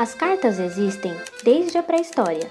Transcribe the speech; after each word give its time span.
As 0.00 0.14
cartas 0.14 0.58
existem 0.58 1.14
desde 1.44 1.76
a 1.76 1.82
pré-história 1.82 2.50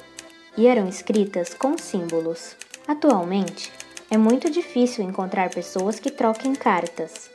e 0.56 0.68
eram 0.68 0.88
escritas 0.88 1.52
com 1.52 1.76
símbolos. 1.80 2.56
Atualmente, 2.88 3.74
é 4.12 4.20
muito 4.20 4.52
difícil 4.52 5.04
encontrar 5.04 5.50
pessoas 5.50 6.00
que 6.00 6.12
troquem 6.12 6.54
cartas. 6.54 7.28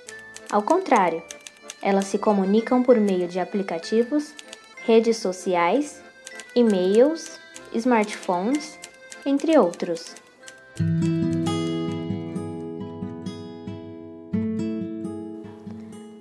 Ao 0.48 0.62
contrário, 0.62 1.20
elas 1.82 2.04
se 2.04 2.16
comunicam 2.16 2.80
por 2.80 2.96
meio 3.00 3.26
de 3.26 3.40
aplicativos, 3.40 4.32
redes 4.86 5.16
sociais, 5.16 6.00
e-mails, 6.54 7.40
smartphones, 7.74 8.78
entre 9.26 9.58
outros. 9.58 10.14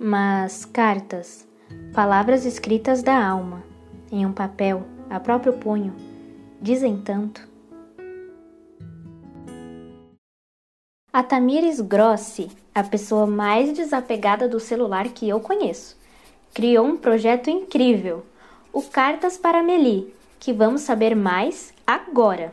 Mas 0.00 0.64
cartas, 0.64 1.46
palavras 1.94 2.44
escritas 2.44 3.00
da 3.00 3.24
alma, 3.24 3.62
em 4.10 4.24
um 4.24 4.32
papel, 4.32 4.84
a 5.10 5.18
próprio 5.20 5.52
punho, 5.54 5.94
dizem 6.60 6.96
tanto. 6.98 7.46
A 11.12 11.22
Tamires 11.22 11.80
Grossi, 11.80 12.50
a 12.74 12.82
pessoa 12.82 13.26
mais 13.26 13.72
desapegada 13.72 14.48
do 14.48 14.58
celular 14.58 15.08
que 15.08 15.28
eu 15.28 15.38
conheço, 15.38 15.96
criou 16.52 16.86
um 16.86 16.96
projeto 16.96 17.48
incrível, 17.50 18.24
o 18.72 18.82
Cartas 18.82 19.36
para 19.36 19.62
Meli, 19.62 20.12
que 20.40 20.52
vamos 20.52 20.82
saber 20.82 21.14
mais 21.14 21.72
agora. 21.86 22.52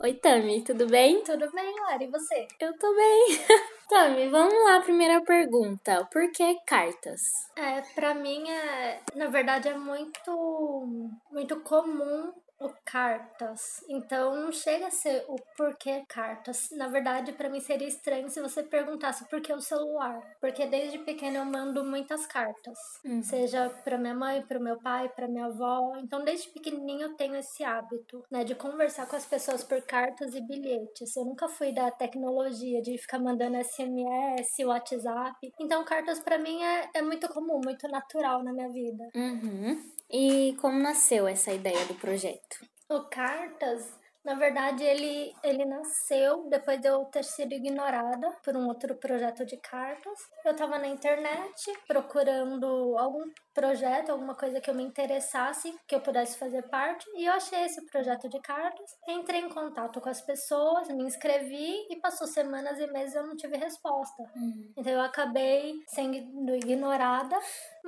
Oi, 0.00 0.14
Tami, 0.14 0.62
tudo 0.62 0.86
bem? 0.86 1.24
Tudo 1.24 1.50
bem, 1.50 1.74
Lara, 1.80 2.04
e 2.04 2.06
você? 2.06 2.46
Eu 2.60 2.72
tô 2.78 2.94
bem. 2.94 3.26
Tami, 3.90 4.28
vamos 4.28 4.54
lá, 4.64 4.80
primeira 4.80 5.20
pergunta. 5.22 6.08
Por 6.12 6.30
que 6.30 6.54
cartas? 6.64 7.20
É, 7.56 7.80
pra 7.96 8.14
mim 8.14 8.48
é, 8.48 9.00
na 9.16 9.26
verdade 9.26 9.66
é 9.66 9.76
muito 9.76 11.10
muito 11.32 11.58
comum 11.62 12.32
o 12.60 12.70
cartas. 12.84 13.84
Então 13.88 14.34
não 14.34 14.52
chega 14.52 14.88
a 14.88 14.90
ser 14.90 15.24
o 15.28 15.36
porquê 15.56 16.04
cartas. 16.08 16.70
Na 16.72 16.88
verdade, 16.88 17.32
para 17.32 17.48
mim 17.48 17.60
seria 17.60 17.86
estranho 17.86 18.28
se 18.28 18.40
você 18.40 18.62
perguntasse 18.62 19.24
por 19.28 19.40
que 19.40 19.52
o 19.52 19.60
celular. 19.60 20.20
Porque 20.40 20.66
desde 20.66 20.98
pequena 20.98 21.38
eu 21.38 21.44
mando 21.44 21.84
muitas 21.84 22.26
cartas. 22.26 22.78
Hum. 23.04 23.22
Seja 23.22 23.70
para 23.84 23.98
minha 23.98 24.14
mãe, 24.14 24.42
para 24.42 24.58
meu 24.58 24.78
pai, 24.78 25.08
para 25.08 25.28
minha 25.28 25.46
avó. 25.46 25.96
Então 25.98 26.24
desde 26.24 26.48
pequenininho 26.48 27.02
eu 27.02 27.16
tenho 27.16 27.36
esse 27.36 27.62
hábito, 27.62 28.24
né, 28.30 28.44
de 28.44 28.54
conversar 28.54 29.06
com 29.06 29.16
as 29.16 29.26
pessoas 29.26 29.62
por 29.62 29.80
cartas 29.82 30.34
e 30.34 30.40
bilhetes. 30.40 31.16
Eu 31.16 31.24
nunca 31.24 31.48
fui 31.48 31.72
da 31.72 31.90
tecnologia 31.90 32.82
de 32.82 32.98
ficar 32.98 33.18
mandando 33.18 33.56
SMS, 33.58 34.64
WhatsApp. 34.64 35.52
Então 35.60 35.84
cartas 35.84 36.20
para 36.20 36.38
mim 36.38 36.62
é, 36.62 36.90
é 36.94 37.02
muito 37.02 37.28
comum, 37.28 37.60
muito 37.62 37.86
natural 37.88 38.42
na 38.42 38.52
minha 38.52 38.68
vida. 38.68 39.04
Uhum. 39.14 39.98
E 40.10 40.56
como 40.60 40.78
nasceu 40.78 41.28
essa 41.28 41.52
ideia 41.52 41.84
do 41.86 41.94
projeto? 41.94 42.66
O 42.88 43.04
Cartas 43.10 43.98
na 44.28 44.34
verdade, 44.34 44.84
ele, 44.84 45.34
ele 45.42 45.64
nasceu 45.64 46.50
depois 46.50 46.78
de 46.80 46.86
eu 46.86 47.02
ter 47.06 47.24
sido 47.24 47.54
ignorada 47.54 48.30
por 48.44 48.54
um 48.54 48.66
outro 48.66 48.94
projeto 48.96 49.46
de 49.46 49.56
cartas. 49.56 50.18
Eu 50.44 50.52
estava 50.52 50.78
na 50.78 50.86
internet 50.86 51.72
procurando 51.86 52.66
algum 52.98 53.24
projeto, 53.54 54.10
alguma 54.10 54.34
coisa 54.34 54.60
que 54.60 54.68
eu 54.68 54.74
me 54.74 54.82
interessasse, 54.82 55.74
que 55.88 55.94
eu 55.94 56.00
pudesse 56.02 56.36
fazer 56.38 56.62
parte, 56.68 57.06
e 57.16 57.24
eu 57.24 57.32
achei 57.32 57.64
esse 57.64 57.84
projeto 57.86 58.28
de 58.28 58.38
cartas. 58.40 58.90
Entrei 59.08 59.40
em 59.40 59.48
contato 59.48 59.98
com 59.98 60.10
as 60.10 60.20
pessoas, 60.20 60.88
me 60.88 61.04
inscrevi 61.04 61.86
e 61.88 61.96
passou 61.96 62.26
semanas 62.26 62.78
e 62.78 62.86
meses 62.88 63.14
eu 63.14 63.26
não 63.26 63.34
tive 63.34 63.56
resposta. 63.56 64.22
Uhum. 64.36 64.72
Então 64.76 64.92
eu 64.92 65.00
acabei 65.00 65.72
sendo 65.86 66.54
ignorada, 66.54 67.36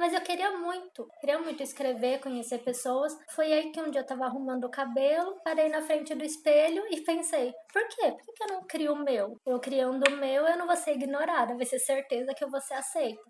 mas 0.01 0.15
eu 0.15 0.21
queria 0.23 0.51
muito, 0.57 1.07
queria 1.21 1.39
muito 1.39 1.63
escrever, 1.63 2.21
conhecer 2.21 2.59
pessoas. 2.61 3.15
Foi 3.35 3.53
aí 3.53 3.71
que 3.71 3.81
um 3.81 3.91
dia 3.91 4.01
eu 4.01 4.03
estava 4.03 4.25
arrumando 4.25 4.65
o 4.65 4.71
cabelo, 4.71 5.39
parei 5.45 5.69
na 5.69 5.83
frente 5.83 6.15
do 6.15 6.25
espelho 6.25 6.83
e 6.91 7.03
pensei: 7.03 7.53
por 7.71 7.87
quê? 7.89 8.13
Por 8.13 8.35
que 8.35 8.43
eu 8.45 8.49
não 8.49 8.63
crio 8.67 8.95
o 8.95 9.05
meu? 9.05 9.39
Eu 9.47 9.61
criando 9.61 10.03
o 10.09 10.17
meu, 10.17 10.47
eu 10.47 10.57
não 10.57 10.67
vou 10.67 10.77
ser 10.77 10.93
ignorada, 10.93 11.55
vai 11.55 11.67
ser 11.67 11.79
certeza 11.79 12.35
que 12.35 12.43
eu 12.43 12.51
vou 12.51 12.63
ser 12.63 12.75
aceita. 12.75 13.21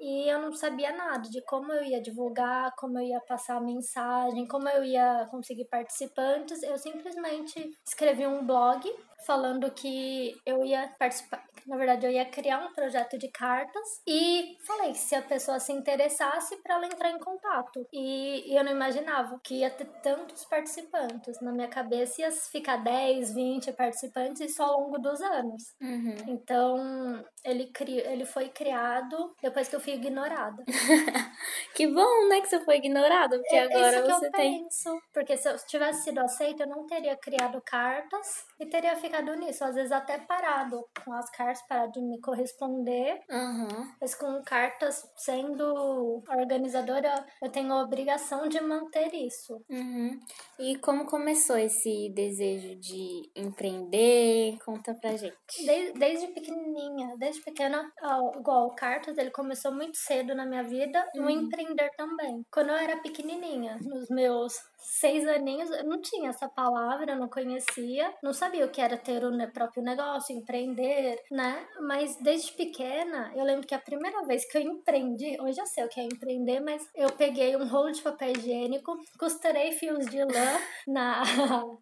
E 0.00 0.30
eu 0.30 0.40
não 0.40 0.52
sabia 0.52 0.92
nada 0.92 1.28
de 1.28 1.42
como 1.42 1.72
eu 1.72 1.84
ia 1.84 2.00
divulgar, 2.00 2.74
como 2.76 2.98
eu 2.98 3.06
ia 3.06 3.20
passar 3.20 3.56
a 3.56 3.60
mensagem, 3.60 4.46
como 4.46 4.68
eu 4.68 4.84
ia 4.84 5.26
conseguir 5.30 5.64
participantes. 5.66 6.62
Eu 6.62 6.78
simplesmente 6.78 7.70
escrevi 7.84 8.26
um 8.26 8.44
blog 8.46 8.88
falando 9.26 9.70
que 9.70 10.36
eu 10.46 10.64
ia 10.64 10.88
participar, 10.98 11.44
na 11.66 11.76
verdade 11.76 12.06
eu 12.06 12.10
ia 12.10 12.24
criar 12.24 12.64
um 12.64 12.72
projeto 12.72 13.18
de 13.18 13.28
cartas 13.28 14.00
e 14.06 14.56
falei 14.66 14.92
que 14.92 14.98
se 14.98 15.14
a 15.14 15.22
pessoa 15.22 15.58
se 15.58 15.72
interessasse 15.72 16.56
para 16.62 16.76
ela 16.76 16.86
entrar 16.86 17.10
em 17.10 17.18
contato. 17.18 17.86
E, 17.92 18.50
e, 18.50 18.56
eu 18.56 18.64
não 18.64 18.72
imaginava 18.72 19.38
que 19.42 19.56
ia 19.56 19.70
ter 19.70 19.86
tantos 20.02 20.44
participantes. 20.44 21.40
Na 21.40 21.52
minha 21.52 21.68
cabeça 21.68 22.22
ia 22.22 22.30
ficar 22.30 22.76
10, 22.76 23.34
20 23.34 23.72
participantes 23.72 24.40
isso 24.40 24.62
ao 24.62 24.80
longo 24.80 24.98
dos 24.98 25.20
anos. 25.20 25.74
Uhum. 25.80 26.16
Então 26.28 27.24
ele, 27.44 27.66
cri, 27.66 27.98
ele 27.98 28.24
foi 28.24 28.48
criado 28.48 29.34
depois 29.42 29.68
que 29.68 29.76
eu 29.76 29.80
fui 29.88 29.94
ignorada. 29.94 30.62
que 31.74 31.86
bom, 31.86 32.28
né, 32.28 32.40
que 32.40 32.48
você 32.48 32.60
foi 32.60 32.76
ignorada, 32.76 33.38
porque 33.38 33.56
é, 33.56 33.64
agora 33.64 34.02
você 34.02 34.30
tem. 34.30 34.62
Penso, 34.62 35.00
porque 35.12 35.36
se 35.36 35.48
eu 35.48 35.56
tivesse 35.66 36.04
sido 36.04 36.18
aceita, 36.18 36.64
eu 36.64 36.68
não 36.68 36.86
teria 36.86 37.16
criado 37.16 37.60
cartas 37.64 38.44
e 38.60 38.66
teria 38.66 38.94
ficado 38.96 39.34
nisso, 39.36 39.64
às 39.64 39.74
vezes 39.74 39.92
até 39.92 40.18
parado 40.18 40.84
com 41.04 41.12
as 41.12 41.30
cartas, 41.30 41.66
parado 41.66 41.92
de 41.92 42.00
me 42.02 42.20
corresponder. 42.20 43.20
Uhum. 43.30 43.92
Mas 44.00 44.14
com 44.14 44.42
cartas, 44.42 45.02
sendo 45.16 46.22
organizadora, 46.28 47.24
eu 47.42 47.50
tenho 47.50 47.72
a 47.72 47.82
obrigação 47.82 48.48
de 48.48 48.60
manter 48.60 49.14
isso. 49.14 49.62
Uhum. 49.70 50.20
E 50.58 50.76
como 50.78 51.06
começou 51.06 51.56
esse 51.56 52.10
desejo 52.14 52.76
de 52.76 53.30
empreender? 53.36 54.58
Conta 54.64 54.94
pra 54.94 55.16
gente. 55.16 55.34
Desde, 55.64 55.98
desde 55.98 56.26
pequenininha, 56.28 57.14
desde 57.16 57.40
pequena, 57.42 57.90
igual 58.36 58.66
o 58.66 58.74
cartas, 58.74 59.16
ele 59.16 59.30
começou 59.30 59.72
muito 59.78 59.96
cedo 59.96 60.34
na 60.34 60.44
minha 60.44 60.64
vida, 60.64 61.08
uhum. 61.14 61.22
no 61.22 61.30
empreender 61.30 61.90
também. 61.96 62.44
Quando 62.50 62.70
eu 62.70 62.76
era 62.76 63.00
pequenininha, 63.00 63.78
nos 63.80 64.08
meus 64.10 64.52
seis 64.78 65.26
aninhos, 65.26 65.70
eu 65.70 65.84
não 65.84 66.00
tinha 66.00 66.30
essa 66.30 66.48
palavra, 66.48 67.16
não 67.16 67.28
conhecia, 67.28 68.12
não 68.22 68.32
sabia 68.32 68.64
o 68.64 68.70
que 68.70 68.80
era 68.80 68.96
ter 68.96 69.24
o 69.24 69.52
próprio 69.52 69.82
negócio, 69.82 70.34
empreender, 70.34 71.20
né? 71.30 71.66
Mas 71.80 72.16
desde 72.16 72.52
pequena, 72.52 73.32
eu 73.34 73.44
lembro 73.44 73.66
que 73.66 73.74
a 73.74 73.78
primeira 73.78 74.22
vez 74.24 74.48
que 74.50 74.58
eu 74.58 74.62
empreendi, 74.62 75.36
hoje 75.40 75.60
eu 75.60 75.66
sei 75.66 75.84
o 75.84 75.88
que 75.88 76.00
é 76.00 76.04
empreender, 76.04 76.60
mas 76.60 76.88
eu 76.94 77.10
peguei 77.12 77.56
um 77.56 77.66
rolo 77.66 77.90
de 77.90 78.02
papel 78.02 78.32
higiênico, 78.32 78.96
costurei 79.18 79.72
fios 79.72 80.06
de 80.06 80.18
lã 80.18 80.58
na, 80.86 81.22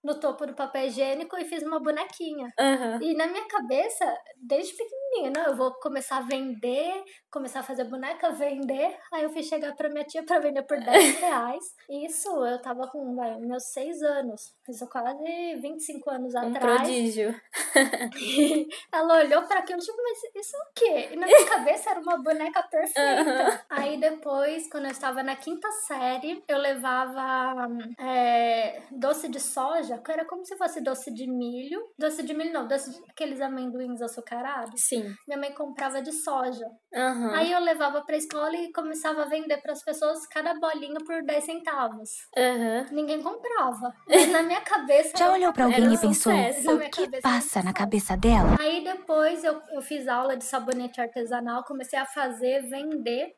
no 0.02 0.18
topo 0.18 0.46
do 0.46 0.54
papel 0.54 0.86
higiênico 0.86 1.36
e 1.36 1.44
fiz 1.44 1.62
uma 1.62 1.80
bonequinha. 1.80 2.52
Uhum. 2.58 3.02
E 3.02 3.14
na 3.14 3.26
minha 3.26 3.46
cabeça, 3.46 4.04
desde 4.42 4.74
pequenininha, 4.74 5.44
eu 5.46 5.56
vou 5.56 5.72
começar 5.80 6.18
a 6.18 6.22
vender, 6.22 7.04
começar 7.30 7.60
a 7.60 7.64
fazer 7.64 7.84
boneca, 7.84 8.30
vender. 8.32 8.96
Aí 9.12 9.22
eu 9.22 9.30
fui 9.30 9.42
chegar 9.42 9.74
pra 9.74 9.88
minha 9.88 10.04
tia 10.04 10.24
pra 10.24 10.38
vender 10.38 10.62
por 10.62 10.78
10 10.78 10.86
reais. 11.20 11.64
Isso 11.88 12.28
eu 12.44 12.60
tava 12.60 12.85
com 12.86 13.14
vai, 13.14 13.38
meus 13.38 13.64
6 13.72 14.02
anos. 14.02 14.54
Isso 14.68 14.86
quase 14.88 15.56
25 15.56 16.10
anos 16.10 16.34
um 16.34 16.38
atrás. 16.38 16.82
Prodígio. 16.82 17.34
ela 18.92 19.18
olhou 19.18 19.42
para 19.42 19.60
aquilo, 19.60 19.78
tipo, 19.78 19.96
mas 20.02 20.18
isso 20.34 20.56
é 20.56 20.60
o 20.60 20.72
quê? 20.74 21.08
E 21.12 21.16
na 21.16 21.26
minha 21.26 21.46
cabeça 21.46 21.90
era 21.90 22.00
uma 22.00 22.18
boneca 22.18 22.62
perfeita. 22.62 23.64
Aí 23.70 23.98
depois, 23.98 24.68
quando 24.70 24.84
eu 24.84 24.90
estava 24.90 25.22
na 25.22 25.36
quinta 25.36 25.70
série, 25.86 26.42
eu 26.48 26.58
levava 26.58 27.68
é, 27.98 28.82
doce 28.90 29.28
de 29.28 29.40
soja, 29.40 29.98
que 29.98 30.10
era 30.10 30.24
como 30.24 30.44
se 30.44 30.56
fosse 30.56 30.80
doce 30.80 31.12
de 31.12 31.26
milho. 31.26 31.80
Doce 31.98 32.22
de 32.22 32.34
milho 32.34 32.52
não, 32.52 32.66
doce 32.66 32.90
de 32.90 33.10
aqueles 33.10 33.40
amendoins 33.40 34.00
açucarados. 34.02 34.80
Sim. 34.82 35.14
Minha 35.26 35.38
mãe 35.38 35.52
comprava 35.52 36.02
de 36.02 36.12
soja. 36.12 36.66
Uhum. 36.96 37.34
Aí 37.34 37.52
eu 37.52 37.60
levava 37.60 38.00
pra 38.00 38.16
escola 38.16 38.56
e 38.56 38.72
começava 38.72 39.22
a 39.22 39.26
vender 39.26 39.58
para 39.58 39.72
as 39.72 39.82
pessoas 39.82 40.26
cada 40.26 40.54
bolinha 40.54 40.98
por 41.04 41.22
10 41.22 41.44
centavos. 41.44 42.26
Uhum. 42.34 42.86
Ninguém 42.90 43.20
comprava. 43.22 43.94
Mas 44.08 44.32
na 44.32 44.42
minha 44.42 44.62
cabeça. 44.62 45.12
Já 45.14 45.30
olhou 45.30 45.52
para 45.52 45.66
alguém 45.66 45.92
e 45.92 45.98
pensou: 45.98 46.32
o 46.32 46.90
que 46.90 47.20
passa 47.20 47.62
na 47.62 47.74
cabeça 47.74 48.16
dela? 48.16 48.56
Aí 48.58 48.82
depois 48.82 49.44
eu, 49.44 49.60
eu 49.72 49.82
fiz 49.82 50.08
aula 50.08 50.38
de 50.38 50.44
sabonete 50.44 50.98
artesanal, 50.98 51.64
comecei 51.64 51.98
a 51.98 52.06
fazer, 52.06 52.62
vender. 52.62 53.36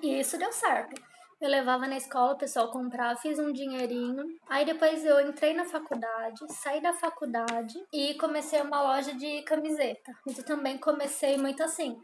E 0.00 0.20
isso 0.20 0.38
deu 0.38 0.52
certo. 0.52 1.02
Eu 1.40 1.50
levava 1.50 1.86
na 1.86 1.96
escola, 1.96 2.32
o 2.32 2.38
pessoal 2.38 2.70
comprava, 2.70 3.18
fiz 3.20 3.38
um 3.38 3.52
dinheirinho. 3.52 4.24
Aí 4.48 4.64
depois 4.64 5.04
eu 5.04 5.20
entrei 5.28 5.52
na 5.52 5.64
faculdade, 5.64 6.38
saí 6.50 6.80
da 6.80 6.94
faculdade 6.94 7.74
e 7.92 8.14
comecei 8.14 8.60
uma 8.62 8.80
loja 8.80 9.12
de 9.12 9.42
camiseta. 9.42 10.12
Então 10.26 10.44
também 10.44 10.78
comecei 10.78 11.36
muito 11.36 11.62
assim 11.62 12.00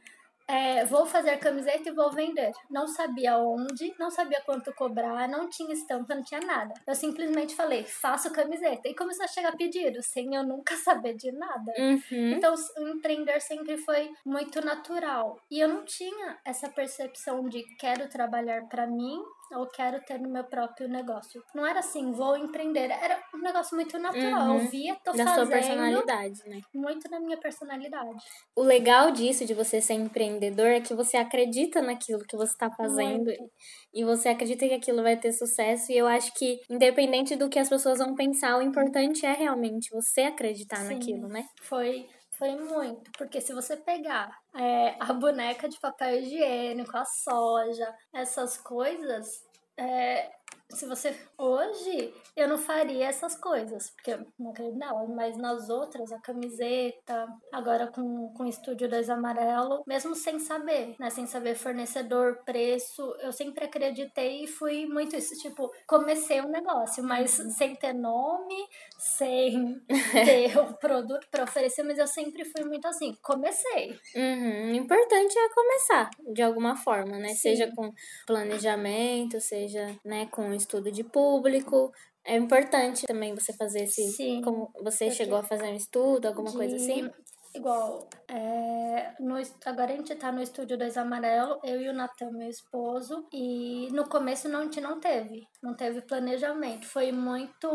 é, 0.48 0.84
vou 0.84 1.06
fazer 1.06 1.36
camiseta 1.38 1.88
e 1.88 1.94
vou 1.94 2.10
vender. 2.12 2.52
Não 2.70 2.86
sabia 2.86 3.38
onde, 3.38 3.94
não 3.98 4.10
sabia 4.10 4.40
quanto 4.44 4.72
cobrar, 4.74 5.28
não 5.28 5.48
tinha 5.48 5.72
estampa, 5.72 6.14
não 6.14 6.22
tinha 6.22 6.40
nada. 6.40 6.74
Eu 6.86 6.94
simplesmente 6.94 7.54
falei, 7.54 7.84
faço 7.84 8.32
camiseta. 8.32 8.88
E 8.88 8.94
começou 8.94 9.24
a 9.24 9.28
chegar 9.28 9.56
pedido, 9.56 10.02
sem 10.02 10.34
eu 10.34 10.44
nunca 10.44 10.76
saber 10.82 11.14
de 11.14 11.32
nada. 11.32 11.72
Uhum. 11.78 12.32
Então, 12.32 12.54
o 12.78 12.88
empreender 12.88 13.40
sempre 13.40 13.76
foi 13.78 14.10
muito 14.24 14.64
natural. 14.64 15.40
E 15.50 15.60
eu 15.60 15.68
não 15.68 15.84
tinha 15.84 16.38
essa 16.44 16.68
percepção 16.68 17.48
de 17.48 17.62
quero 17.76 18.08
trabalhar 18.08 18.68
para 18.68 18.86
mim 18.86 19.22
eu 19.52 19.66
quero 19.69 20.00
ter 20.04 20.19
no 20.19 20.28
meu 20.28 20.44
próprio 20.44 20.88
negócio. 20.88 21.43
Não 21.54 21.66
era 21.66 21.81
assim, 21.81 22.12
vou 22.12 22.37
empreender. 22.37 22.90
Era 22.90 23.22
um 23.34 23.38
negócio 23.38 23.76
muito 23.76 23.99
natural. 23.99 24.49
Uhum. 24.49 24.60
Eu 24.60 24.69
via, 24.69 24.94
tô 25.04 25.12
da 25.12 25.25
fazendo. 25.25 25.46
Sua 25.46 25.56
personalidade, 25.58 26.40
né? 26.46 26.60
Muito 26.75 27.08
da 27.08 27.20
minha 27.20 27.37
personalidade. 27.38 28.19
O 28.56 28.62
legal 28.62 29.10
disso, 29.10 29.44
de 29.44 29.54
você 29.54 29.81
ser 29.81 29.94
empreendedor, 29.94 30.66
é 30.66 30.81
que 30.81 30.94
você 30.94 31.16
acredita 31.16 31.81
naquilo 31.81 32.25
que 32.26 32.37
você 32.37 32.56
tá 32.56 32.70
fazendo. 32.70 33.26
Muito. 33.26 33.50
E 33.94 34.04
você 34.04 34.28
acredita 34.28 34.66
que 34.66 34.75
aquilo 34.75 35.02
vai 35.02 35.16
ter 35.16 35.32
sucesso. 35.32 35.93
E 35.93 35.96
eu 35.96 36.06
acho 36.06 36.32
que, 36.34 36.60
independente 36.70 37.37
do 37.37 37.49
que 37.49 37.58
as 37.58 37.69
pessoas 37.69 37.99
vão 37.99 38.14
pensar, 38.14 38.58
o 38.58 38.62
importante 38.62 39.26
é 39.26 39.32
realmente 39.32 39.90
você 39.90 40.22
acreditar 40.22 40.76
Sim, 40.76 40.94
naquilo, 40.94 41.28
né? 41.28 41.44
Foi 41.62 42.06
foi 42.42 42.56
muito, 42.56 43.08
porque 43.16 43.40
se 43.40 43.54
você 43.54 43.76
pegar 43.76 44.36
é, 44.56 44.96
a 44.98 45.12
boneca 45.12 45.68
de 45.68 45.78
papel 45.78 46.18
higiênico, 46.18 46.96
a 46.96 47.04
soja, 47.04 47.94
essas 48.12 48.56
coisas, 48.56 49.44
é, 49.76 50.28
se 50.76 50.86
você. 50.86 51.14
Hoje 51.38 52.14
eu 52.36 52.48
não 52.48 52.58
faria 52.58 53.06
essas 53.06 53.36
coisas, 53.36 53.90
porque 53.90 54.12
eu 54.12 54.26
não 54.38 54.50
acredito 54.50 54.78
nela, 54.78 55.06
mas 55.08 55.36
nas 55.36 55.69
outras, 55.69 56.12
a 56.12 56.20
camiseta, 56.20 57.26
agora 57.52 57.88
com, 57.88 58.32
com 58.34 58.44
o 58.44 58.48
Estúdio 58.48 58.88
2 58.88 59.10
Amarelo, 59.10 59.82
mesmo 59.86 60.14
sem 60.14 60.38
saber, 60.38 60.94
né? 60.98 61.10
Sem 61.10 61.26
saber 61.26 61.54
fornecedor, 61.54 62.42
preço, 62.44 63.02
eu 63.20 63.32
sempre 63.32 63.64
acreditei 63.64 64.44
e 64.44 64.46
fui 64.46 64.86
muito 64.86 65.16
isso. 65.16 65.34
Tipo, 65.40 65.70
comecei 65.86 66.40
um 66.40 66.50
negócio, 66.50 67.02
mas 67.02 67.38
uhum. 67.38 67.50
sem 67.50 67.75
ter 67.76 67.92
nome, 67.92 68.66
sem 68.98 69.80
ter 70.12 70.58
o 70.58 70.75
produto 70.78 71.26
para 71.30 71.44
oferecer, 71.44 71.82
mas 71.82 71.98
eu 71.98 72.06
sempre 72.06 72.44
fui 72.44 72.64
muito 72.64 72.86
assim, 72.86 73.14
comecei. 73.22 73.98
Uhum. 74.14 74.72
O 74.72 74.75
importante 74.75 75.38
é 75.38 75.48
começar, 75.54 76.10
de 76.32 76.42
alguma 76.42 76.76
forma, 76.76 77.18
né? 77.18 77.28
Sim. 77.28 77.34
Seja 77.34 77.70
com 77.75 77.90
planejamento, 78.26 79.40
seja 79.40 79.94
né, 80.04 80.26
com 80.26 80.52
estudo 80.62 80.91
de 80.91 81.05
público. 81.05 81.93
É 82.25 82.37
importante 82.37 83.06
também 83.06 83.35
você 83.35 83.53
fazer 83.53 83.85
esse. 83.85 84.03
Sim. 84.12 84.43
Como 84.43 84.70
você 84.82 85.11
chegou 85.11 85.38
a 85.38 85.43
fazer 85.43 85.64
um 85.64 85.76
estudo, 85.76 86.26
alguma 86.26 86.50
de... 86.50 86.56
coisa 86.56 86.76
assim? 86.76 87.11
Igual, 87.55 88.09
é, 88.29 89.14
no, 89.20 89.35
agora 89.67 89.93
a 89.93 89.97
gente 89.97 90.14
tá 90.14 90.32
no 90.32 90.41
estúdio 90.41 90.79
2 90.79 90.97
Amarelo, 90.97 91.61
eu 91.62 91.82
e 91.82 91.88
o 91.88 91.93
Natan, 91.93 92.31
meu 92.31 92.49
esposo, 92.49 93.26
e 93.31 93.88
no 93.93 94.09
começo 94.09 94.49
não, 94.49 94.61
a 94.61 94.62
gente 94.62 94.81
não 94.81 94.99
teve, 94.99 95.47
não 95.62 95.75
teve 95.75 96.00
planejamento. 96.00 96.87
Foi 96.87 97.12
muito 97.12 97.69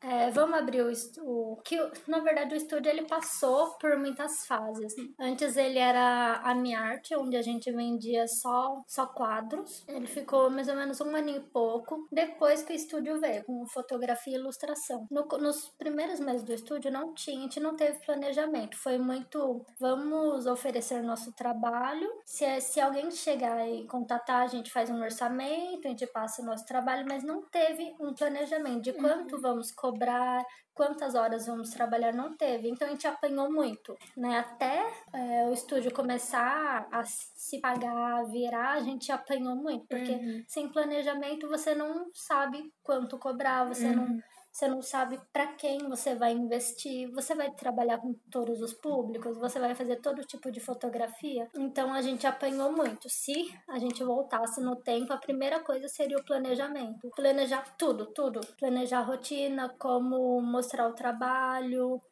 é, 0.00 0.30
vamos 0.30 0.56
abrir 0.56 0.82
o, 0.82 0.92
o 1.22 1.56
que 1.64 1.76
na 2.06 2.20
verdade 2.20 2.54
o 2.54 2.56
estúdio 2.56 2.90
ele 2.90 3.02
passou 3.02 3.76
por 3.78 3.96
muitas 3.98 4.46
fases. 4.46 4.94
Antes 5.18 5.56
ele 5.56 5.78
era 5.78 6.40
a 6.44 6.54
minha 6.54 6.80
arte, 6.80 7.16
onde 7.16 7.36
a 7.36 7.42
gente 7.42 7.70
vendia 7.72 8.26
só 8.28 8.82
só 8.86 9.06
quadros. 9.06 9.84
Ele 9.88 10.06
ficou 10.06 10.50
mais 10.50 10.68
ou 10.68 10.76
menos 10.76 11.00
um 11.00 11.14
ano 11.14 11.30
e 11.30 11.40
pouco 11.40 12.06
depois 12.12 12.62
que 12.62 12.72
o 12.72 12.76
estúdio 12.76 13.20
veio 13.20 13.44
com 13.44 13.66
fotografia 13.66 14.36
e 14.36 14.40
ilustração. 14.40 15.06
No, 15.10 15.26
nos 15.38 15.68
primeiros 15.70 16.20
meses 16.20 16.44
do 16.44 16.54
estúdio 16.54 16.92
não 16.92 17.12
tinha, 17.12 17.38
a 17.38 17.42
gente 17.42 17.60
não 17.60 17.74
teve 17.74 17.98
planejamento. 18.04 18.76
Foi 18.76 18.98
muito 18.98 19.64
vamos 19.80 20.46
oferecer 20.46 21.02
nosso 21.02 21.32
trabalho. 21.32 22.08
Se 22.24 22.60
se 22.60 22.80
alguém 22.80 23.10
chegar 23.10 23.68
e 23.68 23.84
contatar, 23.86 24.42
a 24.42 24.46
gente 24.46 24.70
faz 24.70 24.90
um 24.90 25.02
orçamento, 25.02 25.86
a 25.86 25.90
gente 25.90 26.06
passa 26.06 26.40
o 26.40 26.44
nosso 26.44 26.64
trabalho, 26.64 27.04
mas 27.08 27.24
não 27.24 27.42
teve 27.42 27.96
um 28.00 28.14
planejamento 28.14 28.82
de 28.82 28.92
quanto 28.92 29.36
uhum. 29.36 29.40
vamos 29.40 29.72
cobrar 29.72 29.87
cobrar, 29.90 30.44
quantas 30.74 31.14
horas 31.14 31.46
vamos 31.46 31.70
trabalhar, 31.70 32.12
não 32.12 32.36
teve. 32.36 32.68
Então 32.68 32.86
a 32.86 32.90
gente 32.90 33.06
apanhou 33.06 33.52
muito, 33.52 33.96
né? 34.16 34.38
Até 34.38 34.86
é, 35.12 35.46
o 35.48 35.52
estúdio 35.52 35.92
começar 35.92 36.86
a 36.92 37.02
se 37.04 37.60
pagar, 37.60 38.24
virar, 38.26 38.74
a 38.74 38.80
gente 38.80 39.10
apanhou 39.10 39.56
muito, 39.56 39.86
porque 39.88 40.12
uhum. 40.12 40.44
sem 40.46 40.68
planejamento 40.70 41.48
você 41.48 41.74
não 41.74 42.06
sabe 42.14 42.62
quanto 42.82 43.18
cobrar, 43.18 43.64
você 43.64 43.86
uhum. 43.86 43.96
não 43.96 44.18
você 44.58 44.66
não 44.66 44.82
sabe 44.82 45.20
para 45.32 45.46
quem 45.54 45.78
você 45.88 46.16
vai 46.16 46.32
investir, 46.32 47.08
você 47.12 47.32
vai 47.32 47.48
trabalhar 47.52 47.98
com 47.98 48.12
todos 48.28 48.60
os 48.60 48.72
públicos, 48.72 49.38
você 49.38 49.60
vai 49.60 49.72
fazer 49.72 50.00
todo 50.00 50.26
tipo 50.26 50.50
de 50.50 50.58
fotografia. 50.58 51.48
Então 51.56 51.94
a 51.94 52.02
gente 52.02 52.26
apanhou 52.26 52.72
muito. 52.72 53.08
Se 53.08 53.54
a 53.68 53.78
gente 53.78 54.02
voltasse 54.02 54.60
no 54.60 54.74
tempo, 54.74 55.12
a 55.12 55.16
primeira 55.16 55.60
coisa 55.60 55.86
seria 55.86 56.18
o 56.18 56.24
planejamento. 56.24 57.08
Planejar 57.14 57.76
tudo, 57.78 58.06
tudo. 58.06 58.40
Planejar 58.58 58.98
a 58.98 59.02
rotina, 59.02 59.68
como 59.78 60.40
mostrar 60.42 60.88
o 60.88 60.92
trabalho. 60.92 62.02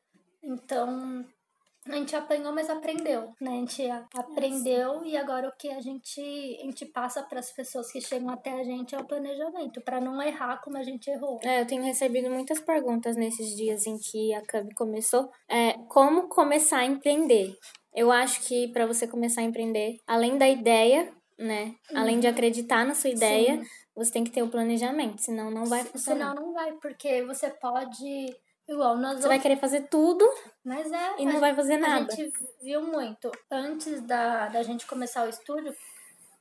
Então, 0.41 1.27
a 1.89 1.97
gente 1.97 2.17
apanhou, 2.17 2.53
mas 2.53 2.69
aprendeu, 2.69 3.33
né? 3.41 3.51
A 3.51 3.55
gente 3.55 3.83
aprendeu 4.15 5.05
e 5.05 5.17
agora 5.17 5.49
o 5.49 5.53
que 5.57 5.69
a 5.71 5.81
gente, 5.81 6.21
a 6.21 6.65
gente 6.65 6.87
passa 6.87 7.23
para 7.23 7.39
as 7.39 7.53
pessoas 7.53 7.91
que 7.91 8.01
chegam 8.01 8.31
até 8.31 8.53
a 8.53 8.65
gente 8.65 8.95
é 8.95 8.99
o 8.99 9.07
planejamento, 9.07 9.81
para 9.81 10.01
não 10.01 10.21
errar 10.21 10.61
como 10.63 10.77
a 10.77 10.83
gente 10.83 11.09
errou. 11.09 11.39
É, 11.43 11.61
eu 11.61 11.67
tenho 11.67 11.83
recebido 11.83 12.29
muitas 12.31 12.61
perguntas 12.61 13.17
nesses 13.17 13.57
dias 13.57 13.87
em 13.87 13.99
que 13.99 14.35
a 14.35 14.41
Cub 14.41 14.73
começou. 14.75 15.31
É, 15.49 15.75
como 15.89 16.29
começar 16.29 16.79
a 16.79 16.87
empreender? 16.87 17.57
Eu 17.95 18.11
acho 18.13 18.43
que 18.43 18.69
para 18.69 18.87
você 18.87 19.07
começar 19.07 19.41
a 19.41 19.45
empreender, 19.45 19.97
além 20.07 20.37
da 20.37 20.49
ideia, 20.49 21.13
né? 21.39 21.75
Uhum. 21.91 21.99
Além 21.99 22.21
de 22.21 22.27
acreditar 22.27 22.85
na 22.85 22.95
sua 22.95 23.11
ideia, 23.11 23.59
Sim. 23.59 23.69
você 23.95 24.13
tem 24.13 24.25
que 24.25 24.31
ter 24.31 24.43
o 24.43 24.49
planejamento, 24.49 25.21
senão 25.23 25.51
não 25.51 25.67
vai 25.67 25.85
funcionar. 25.85 26.31
Senão 26.31 26.47
não 26.47 26.53
vai, 26.53 26.73
porque 26.75 27.23
você 27.25 27.51
pode 27.51 28.35
Igual, 28.69 28.97
nós 28.97 29.21
Você 29.21 29.29
vai 29.29 29.39
querer 29.39 29.59
fazer 29.59 29.83
tudo, 29.89 30.25
mas 30.65 30.91
é, 30.91 31.21
e 31.21 31.25
não 31.25 31.39
vai 31.39 31.55
fazer 31.55 31.77
nada. 31.77 32.13
A 32.13 32.17
gente 32.17 32.33
viu 32.61 32.83
muito. 32.83 33.31
Antes 33.51 34.01
da, 34.03 34.49
da 34.49 34.63
gente 34.63 34.87
começar 34.87 35.25
o 35.25 35.29
estúdio, 35.29 35.73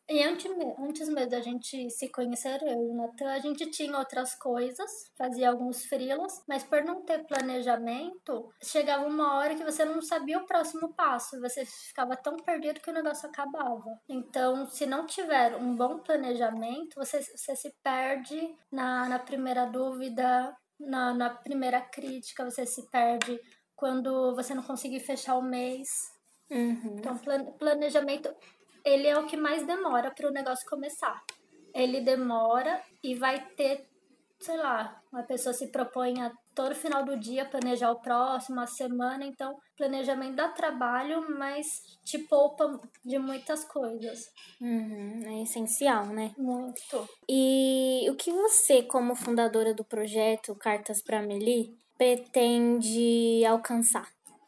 e 0.08 0.22
antes, 0.22 0.52
antes 0.80 1.10
mesmo 1.10 1.32
da 1.32 1.42
gente 1.42 1.90
se 1.90 2.10
conhecer, 2.10 2.62
eu 2.62 2.74
e 2.74 2.90
o 2.92 2.94
Natan, 2.94 3.32
a 3.32 3.40
gente 3.40 3.66
tinha 3.72 3.98
outras 3.98 4.36
coisas, 4.36 5.12
fazia 5.18 5.50
alguns 5.50 5.84
frilas, 5.86 6.44
mas 6.48 6.64
por 6.64 6.84
não 6.84 7.02
ter 7.02 7.26
planejamento, 7.26 8.54
chegava 8.62 9.08
uma 9.08 9.38
hora 9.38 9.56
que 9.56 9.64
você 9.64 9.84
não 9.84 10.04
sabia 10.04 10.38
o 10.38 10.46
próximo 10.46 10.94
passo, 10.94 11.42
você 11.42 11.66
ficava 11.66 12.16
tão 12.16 12.38
perdido 12.38 12.80
que 12.82 12.90
o 12.92 12.94
negócio 12.94 13.28
acabava. 13.28 14.00
Então, 14.08 14.68
se 14.68 14.86
não 14.86 15.08
tiver 15.08 15.56
um 15.56 15.76
bom 15.76 15.98
planejamento, 15.98 16.96
você, 16.96 17.20
você 17.22 17.56
se 17.56 17.74
perde 17.84 18.56
na, 18.72 19.10
na 19.10 19.18
primeira 19.18 19.66
dúvida, 19.66 20.56
na, 20.80 21.14
na 21.14 21.30
primeira 21.30 21.82
crítica, 21.82 22.44
você 22.44 22.66
se 22.66 22.90
perde 22.90 23.40
quando 23.76 24.36
você 24.36 24.54
não 24.54 24.64
conseguir 24.64 25.00
fechar 25.00 25.36
o 25.36 25.42
mês. 25.42 25.90
Uhum. 26.50 26.98
Então, 26.98 27.20
planejamento, 27.58 28.34
ele 28.84 29.08
é 29.08 29.18
o 29.18 29.26
que 29.26 29.36
mais 29.36 29.66
demora 29.66 30.12
para 30.12 30.30
o 30.30 30.34
negócio 30.34 30.68
começar. 30.70 31.22
Ele 31.74 32.02
demora 32.02 32.82
e 33.04 33.16
vai 33.16 33.46
ter, 33.56 33.88
sei 34.40 34.58
lá, 34.58 35.02
uma 35.12 35.24
pessoa 35.24 35.54
se 35.54 35.68
propõe 35.68 36.22
a 36.22 36.32
todo 36.54 36.76
final 36.76 37.04
do 37.04 37.18
dia 37.18 37.46
planejar 37.46 37.92
o 37.92 38.00
próximo, 38.00 38.60
a 38.60 38.68
semana, 38.68 39.26
então 39.26 39.58
planejamento 39.78 40.36
dá 40.36 40.50
trabalho, 40.50 41.26
mas 41.38 41.98
te 42.04 42.20
poupa 42.20 42.80
de 43.04 43.18
muitas 43.18 43.66
coisas. 43.66 44.32
Uhum, 44.62 45.22
é 45.26 45.44
essencial, 45.44 46.06
né? 46.08 46.34
Muito. 46.38 47.10
E 47.28 48.08
o 48.10 48.16
que 48.16 48.32
você, 48.32 48.84
como 48.84 49.16
fundadora 49.16 49.74
do 49.74 49.84
projeto 49.84 50.56
Cartas 50.56 51.02
para 51.02 51.22
Meli, 51.22 51.78
pretende 51.98 53.44
alcançar? 53.46 54.08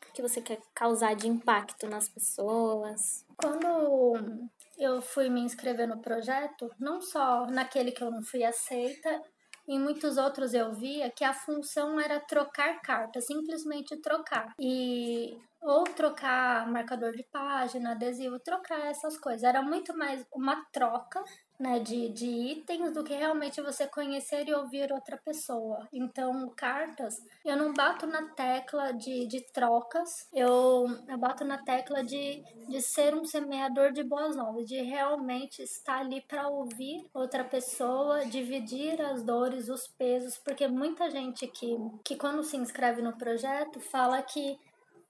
O 0.10 0.14
que 0.14 0.22
você 0.22 0.42
quer 0.42 0.60
causar 0.74 1.16
de 1.16 1.28
impacto 1.28 1.88
nas 1.88 2.10
pessoas? 2.10 3.26
Quando 3.38 4.50
eu 4.78 5.02
fui 5.02 5.30
me 5.30 5.42
inscrever 5.42 5.88
no 5.88 6.00
projeto, 6.00 6.72
não 6.80 7.02
só 7.02 7.46
naquele 7.48 7.92
que 7.92 8.04
eu 8.04 8.10
não 8.10 8.24
fui 8.24 8.44
aceita, 8.44 9.22
em 9.68 9.80
muitos 9.80 10.18
outros 10.18 10.54
eu 10.54 10.72
via 10.74 11.10
que 11.12 11.24
a 11.24 11.34
função 11.34 12.00
era 12.00 12.20
trocar 12.20 12.82
cartas, 12.82 13.26
simplesmente 13.26 13.98
trocar. 13.98 14.54
E 14.60 15.38
ou 15.68 15.84
trocar 15.84 16.66
marcador 16.72 17.12
de 17.12 17.24
página, 17.24 17.92
adesivo, 17.92 18.40
trocar 18.40 18.88
essas 18.88 19.18
coisas. 19.18 19.44
Era 19.44 19.62
muito 19.62 19.96
mais 19.98 20.26
uma 20.34 20.64
troca 20.72 21.22
né, 21.60 21.80
de, 21.80 22.10
de 22.10 22.26
itens 22.26 22.94
do 22.94 23.04
que 23.04 23.14
realmente 23.14 23.62
você 23.62 23.88
conhecer 23.88 24.48
e 24.48 24.54
ouvir 24.54 24.92
outra 24.92 25.18
pessoa. 25.18 25.88
Então, 25.92 26.50
cartas, 26.56 27.16
eu 27.44 27.58
não 27.58 27.74
bato 27.74 28.06
na 28.06 28.30
tecla 28.34 28.94
de, 28.94 29.28
de 29.28 29.42
trocas, 29.52 30.28
eu, 30.32 30.86
eu 31.08 31.18
bato 31.18 31.44
na 31.44 31.58
tecla 31.58 32.04
de, 32.04 32.44
de 32.70 32.82
ser 32.82 33.16
um 33.16 33.26
semeador 33.26 33.92
de 33.92 34.04
boas 34.04 34.36
novas, 34.36 34.68
de 34.68 34.82
realmente 34.82 35.62
estar 35.64 36.00
ali 36.00 36.22
para 36.22 36.48
ouvir 36.48 37.06
outra 37.14 37.44
pessoa, 37.44 38.26
dividir 38.26 39.02
as 39.02 39.24
dores, 39.24 39.68
os 39.68 39.88
pesos, 39.88 40.38
porque 40.38 40.68
muita 40.68 41.10
gente 41.10 41.48
que, 41.48 41.76
que 42.06 42.16
quando 42.16 42.44
se 42.44 42.56
inscreve 42.56 43.02
no 43.02 43.18
projeto 43.18 43.80
fala 43.80 44.22
que 44.22 44.58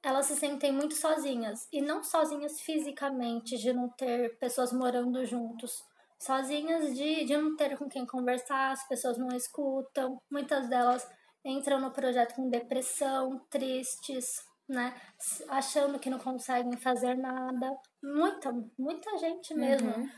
elas 0.08 0.28
se 0.28 0.38
sentem 0.38 0.72
muito 0.72 0.96
sozinhas. 0.96 1.68
E 1.72 1.82
não 1.82 2.02
sozinhas 2.02 2.62
fisicamente 2.62 3.58
de 3.58 3.74
não 3.74 3.90
ter 3.90 4.38
pessoas 4.40 4.72
morando 4.72 5.26
juntos. 5.26 5.84
Sozinhas 6.18 6.96
de, 6.96 7.26
de 7.26 7.36
não 7.36 7.58
ter 7.58 7.78
com 7.78 7.90
quem 7.90 8.06
conversar, 8.06 8.72
as 8.72 8.88
pessoas 8.88 9.18
não 9.18 9.28
escutam, 9.36 10.18
muitas 10.32 10.70
delas 10.70 11.06
entram 11.46 11.80
no 11.80 11.92
projeto 11.92 12.36
com 12.36 12.50
depressão, 12.50 13.46
tristes, 13.50 14.26
né, 14.68 14.96
achando 15.50 16.00
que 16.00 16.10
não 16.10 16.20
conseguem 16.20 16.76
fazer 16.78 17.16
nada, 17.16 17.70
muita, 18.02 18.52
muita 18.80 19.18
gente 19.18 19.54
mesmo. 19.54 19.90
Uhum. 19.90 20.10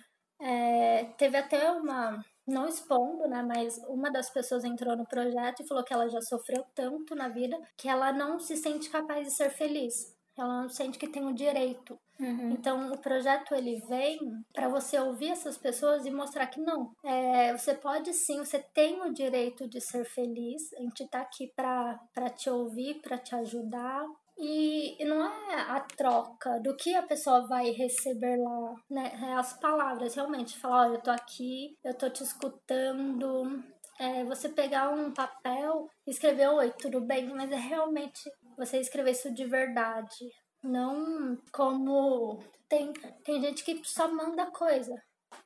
É, 0.41 1.03
teve 1.17 1.35
até 1.35 1.69
uma, 1.71 2.23
não 2.49 2.67
expondo, 2.67 3.27
né, 3.27 3.41
mas 3.41 3.77
uma 3.87 4.11
das 4.11 4.29
pessoas 4.29 4.63
entrou 4.63 4.95
no 4.97 5.05
projeto 5.05 5.61
e 5.61 5.67
falou 5.67 5.83
que 5.83 5.93
ela 5.93 6.09
já 6.09 6.21
sofreu 6.21 6.65
tanto 6.75 7.15
na 7.15 7.29
vida 7.29 7.57
que 7.77 7.87
ela 7.87 8.11
não 8.11 8.39
se 8.39 8.57
sente 8.57 8.89
capaz 8.89 9.27
de 9.27 9.33
ser 9.33 9.49
feliz. 9.49 10.17
Ela 10.37 10.61
não 10.61 10.69
sente 10.69 10.97
que 10.97 11.07
tem 11.07 11.25
o 11.25 11.33
direito. 11.33 11.99
Uhum. 12.19 12.51
Então, 12.51 12.91
o 12.91 12.97
projeto 12.97 13.53
ele 13.53 13.77
vem 13.87 14.19
para 14.53 14.69
você 14.69 14.97
ouvir 14.97 15.29
essas 15.29 15.57
pessoas 15.57 16.05
e 16.05 16.11
mostrar 16.11 16.47
que 16.47 16.59
não. 16.59 16.91
É, 17.03 17.55
você 17.57 17.73
pode 17.73 18.13
sim, 18.13 18.39
você 18.39 18.59
tem 18.59 19.01
o 19.01 19.13
direito 19.13 19.67
de 19.67 19.81
ser 19.81 20.05
feliz. 20.05 20.73
A 20.73 20.81
gente 20.81 21.07
tá 21.07 21.21
aqui 21.21 21.51
para 21.55 22.29
te 22.35 22.49
ouvir, 22.49 23.01
para 23.01 23.17
te 23.17 23.35
ajudar, 23.35 24.05
e 24.41 25.05
não 25.05 25.25
é 25.25 25.55
a 25.55 25.81
troca 25.81 26.59
do 26.61 26.75
que 26.75 26.95
a 26.95 27.03
pessoa 27.03 27.45
vai 27.45 27.71
receber 27.71 28.37
lá, 28.37 28.75
né? 28.89 29.11
É 29.21 29.33
as 29.33 29.53
palavras, 29.59 30.15
realmente. 30.15 30.57
Falar, 30.57 30.87
olha, 30.87 30.95
eu 30.95 31.01
tô 31.01 31.11
aqui, 31.11 31.77
eu 31.83 31.93
tô 31.93 32.09
te 32.09 32.23
escutando. 32.23 33.63
É, 33.99 34.23
você 34.23 34.47
pegar 34.47 34.91
um 34.91 35.11
papel 35.13 35.89
e 36.07 36.11
escrever, 36.11 36.47
oi, 36.47 36.71
tudo 36.79 37.01
bem? 37.01 37.27
Mas 37.33 37.51
é 37.51 37.57
realmente 37.57 38.31
você 38.57 38.79
escrever 38.79 39.11
isso 39.11 39.33
de 39.33 39.45
verdade. 39.45 40.31
Não 40.63 41.37
como. 41.51 42.39
Tem, 42.69 42.93
tem 43.25 43.41
gente 43.41 43.63
que 43.63 43.81
só 43.83 44.07
manda 44.07 44.51
coisa. 44.51 44.93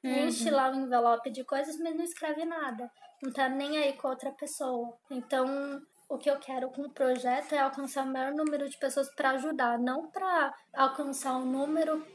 Uhum. 0.03 0.27
Enche 0.27 0.51
lá 0.51 0.69
o 0.69 0.75
envelope 0.75 1.31
de 1.31 1.43
coisas, 1.43 1.77
mas 1.79 1.95
não 1.95 2.03
escreve 2.03 2.45
nada. 2.45 2.91
Não 3.23 3.31
tá 3.31 3.49
nem 3.49 3.77
aí 3.77 3.93
com 3.93 4.07
outra 4.07 4.31
pessoa. 4.31 4.97
Então, 5.09 5.81
o 6.09 6.17
que 6.17 6.29
eu 6.29 6.39
quero 6.39 6.69
com 6.69 6.83
o 6.83 6.93
projeto 6.93 7.53
é 7.53 7.59
alcançar 7.59 8.05
o 8.05 8.11
maior 8.11 8.33
número 8.33 8.69
de 8.69 8.77
pessoas 8.77 9.13
para 9.15 9.31
ajudar, 9.31 9.79
não 9.79 10.09
para 10.09 10.53
alcançar 10.73 11.35
um 11.37 11.45
número 11.45 12.05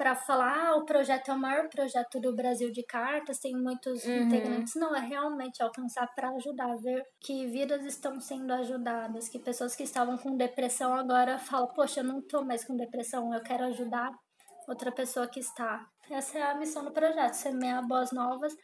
para 0.00 0.16
falar 0.16 0.68
ah, 0.68 0.76
o 0.76 0.86
projeto 0.86 1.30
é 1.30 1.34
o 1.34 1.38
maior 1.38 1.68
projeto 1.68 2.18
do 2.18 2.34
Brasil 2.34 2.72
de 2.72 2.82
cartas, 2.84 3.38
tem 3.38 3.54
muitos 3.54 4.02
uhum. 4.02 4.22
integrantes. 4.22 4.72
Não, 4.74 4.96
é 4.96 5.00
realmente 5.00 5.62
alcançar 5.62 6.06
para 6.14 6.30
ajudar, 6.30 6.74
ver 6.78 7.04
que 7.20 7.46
vidas 7.48 7.84
estão 7.84 8.18
sendo 8.18 8.50
ajudadas, 8.50 9.28
que 9.28 9.38
pessoas 9.38 9.76
que 9.76 9.82
estavam 9.82 10.16
com 10.16 10.38
depressão 10.38 10.94
agora 10.94 11.36
falam, 11.36 11.68
poxa, 11.74 12.00
eu 12.00 12.04
não 12.04 12.20
estou 12.20 12.42
mais 12.42 12.64
com 12.64 12.74
depressão, 12.78 13.34
eu 13.34 13.42
quero 13.42 13.64
ajudar 13.64 14.10
outra 14.66 14.90
pessoa 14.90 15.26
que 15.26 15.40
está. 15.40 15.86
Essa 16.10 16.38
é 16.38 16.42
a 16.44 16.54
missão 16.54 16.82
do 16.82 16.92
projeto, 16.92 17.34
semear 17.34 17.86
boas 17.86 18.10
novas 18.10 18.56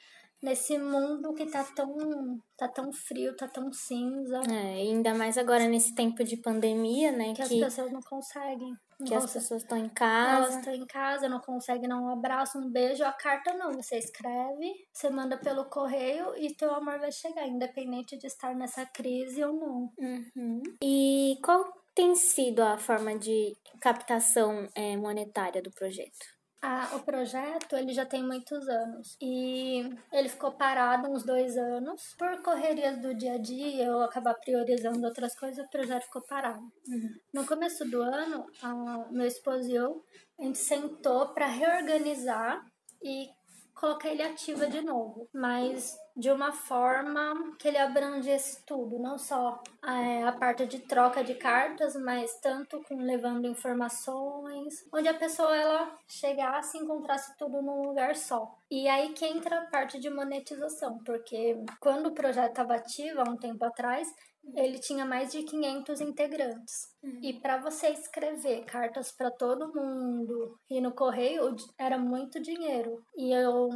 nesse 0.42 0.78
mundo 0.78 1.34
que 1.34 1.46
tá 1.46 1.64
tão, 1.64 2.40
tá 2.56 2.68
tão 2.68 2.92
frio, 2.92 3.34
tá 3.36 3.48
tão 3.48 3.72
cinza. 3.72 4.40
É, 4.50 4.74
ainda 4.74 5.14
mais 5.14 5.38
agora 5.38 5.66
nesse 5.66 5.94
tempo 5.94 6.22
de 6.22 6.36
pandemia, 6.36 7.12
né? 7.12 7.28
Que, 7.28 7.34
que 7.34 7.42
as 7.42 7.48
pessoas 7.48 7.92
não 7.92 8.00
conseguem. 8.00 8.74
Não 8.98 9.06
que 9.06 9.14
as 9.14 9.30
pessoas 9.30 9.62
estão 9.62 9.76
em 9.76 9.88
casa. 9.88 10.36
Elas 10.36 10.56
estão 10.56 10.74
em 10.74 10.86
casa, 10.86 11.28
não 11.28 11.40
conseguem 11.40 11.88
dar 11.88 12.00
um 12.00 12.08
abraço, 12.08 12.58
um 12.58 12.70
beijo. 12.70 13.04
A 13.04 13.12
carta 13.12 13.52
não, 13.54 13.72
você 13.72 13.98
escreve, 13.98 14.72
você 14.92 15.10
manda 15.10 15.36
pelo 15.36 15.66
correio 15.66 16.34
e 16.36 16.54
teu 16.54 16.74
amor 16.74 16.98
vai 16.98 17.12
chegar, 17.12 17.46
independente 17.46 18.16
de 18.16 18.26
estar 18.26 18.54
nessa 18.54 18.86
crise 18.86 19.44
ou 19.44 19.52
não. 19.52 19.92
Uhum. 19.98 20.62
E 20.82 21.38
qual 21.44 21.64
tem 21.94 22.14
sido 22.14 22.60
a 22.60 22.78
forma 22.78 23.18
de 23.18 23.54
captação 23.80 24.68
é, 24.74 24.96
monetária 24.96 25.62
do 25.62 25.70
projeto? 25.70 26.35
Ah, 26.62 26.90
o 26.94 27.00
projeto 27.00 27.76
ele 27.76 27.92
já 27.92 28.04
tem 28.04 28.22
muitos 28.22 28.68
anos. 28.68 29.16
E 29.20 29.88
ele 30.12 30.28
ficou 30.28 30.52
parado 30.52 31.08
uns 31.10 31.22
dois 31.22 31.56
anos. 31.56 32.14
Por 32.18 32.42
correrias 32.42 32.98
do 33.00 33.14
dia 33.14 33.34
a 33.34 33.38
dia 33.38 33.84
eu 33.84 34.00
acabar 34.00 34.34
priorizando 34.34 35.06
outras 35.06 35.34
coisas 35.38 35.64
o 35.64 35.70
projeto 35.70 36.04
ficou 36.04 36.22
parado. 36.22 36.62
Uhum. 36.88 37.10
no 37.34 37.46
começo 37.46 37.84
do 37.84 38.00
ano 38.00 38.46
a, 38.62 39.08
meu 39.10 39.26
esposo 39.26 39.68
e 39.68 39.74
eu 39.74 40.04
a 40.38 40.44
gente 40.44 40.58
sentou 40.58 41.28
para 41.28 41.46
reorganizar 41.46 42.64
e 43.02 43.28
colocar 43.76 44.08
ele 44.08 44.22
ativa 44.22 44.66
de 44.66 44.80
novo, 44.80 45.28
mas 45.32 45.96
de 46.16 46.30
uma 46.30 46.50
forma 46.50 47.54
que 47.58 47.68
ele 47.68 47.76
abrangesse 47.76 48.64
tudo, 48.64 48.98
não 48.98 49.18
só 49.18 49.62
é, 49.84 50.24
a 50.24 50.32
parte 50.32 50.66
de 50.66 50.78
troca 50.78 51.22
de 51.22 51.34
cartas, 51.34 51.94
mas 51.94 52.40
tanto 52.40 52.82
com 52.84 52.96
levando 52.96 53.46
informações, 53.46 54.86
onde 54.90 55.08
a 55.08 55.14
pessoa 55.14 55.54
ela 55.54 55.94
chegasse 56.08 56.78
e 56.78 56.80
encontrasse 56.80 57.36
tudo 57.36 57.60
num 57.60 57.82
lugar 57.82 58.16
só. 58.16 58.56
E 58.70 58.88
aí 58.88 59.12
que 59.12 59.26
entra 59.26 59.60
a 59.60 59.66
parte 59.66 60.00
de 60.00 60.08
monetização, 60.08 60.98
porque 61.04 61.62
quando 61.78 62.06
o 62.06 62.14
projeto 62.14 62.50
estava 62.50 62.74
ativo 62.76 63.20
há 63.20 63.24
um 63.24 63.36
tempo 63.36 63.62
atrás, 63.62 64.08
ele 64.54 64.78
tinha 64.78 65.04
mais 65.04 65.32
de 65.32 65.42
500 65.42 66.00
integrantes. 66.00 66.88
Uhum. 67.02 67.20
E 67.22 67.40
para 67.40 67.58
você 67.58 67.88
escrever 67.88 68.64
cartas 68.64 69.12
para 69.12 69.30
todo 69.30 69.72
mundo 69.74 70.58
e 70.70 70.80
no 70.80 70.92
correio 70.92 71.56
era 71.78 71.98
muito 71.98 72.40
dinheiro. 72.40 73.02
E 73.16 73.32
eu, 73.32 73.68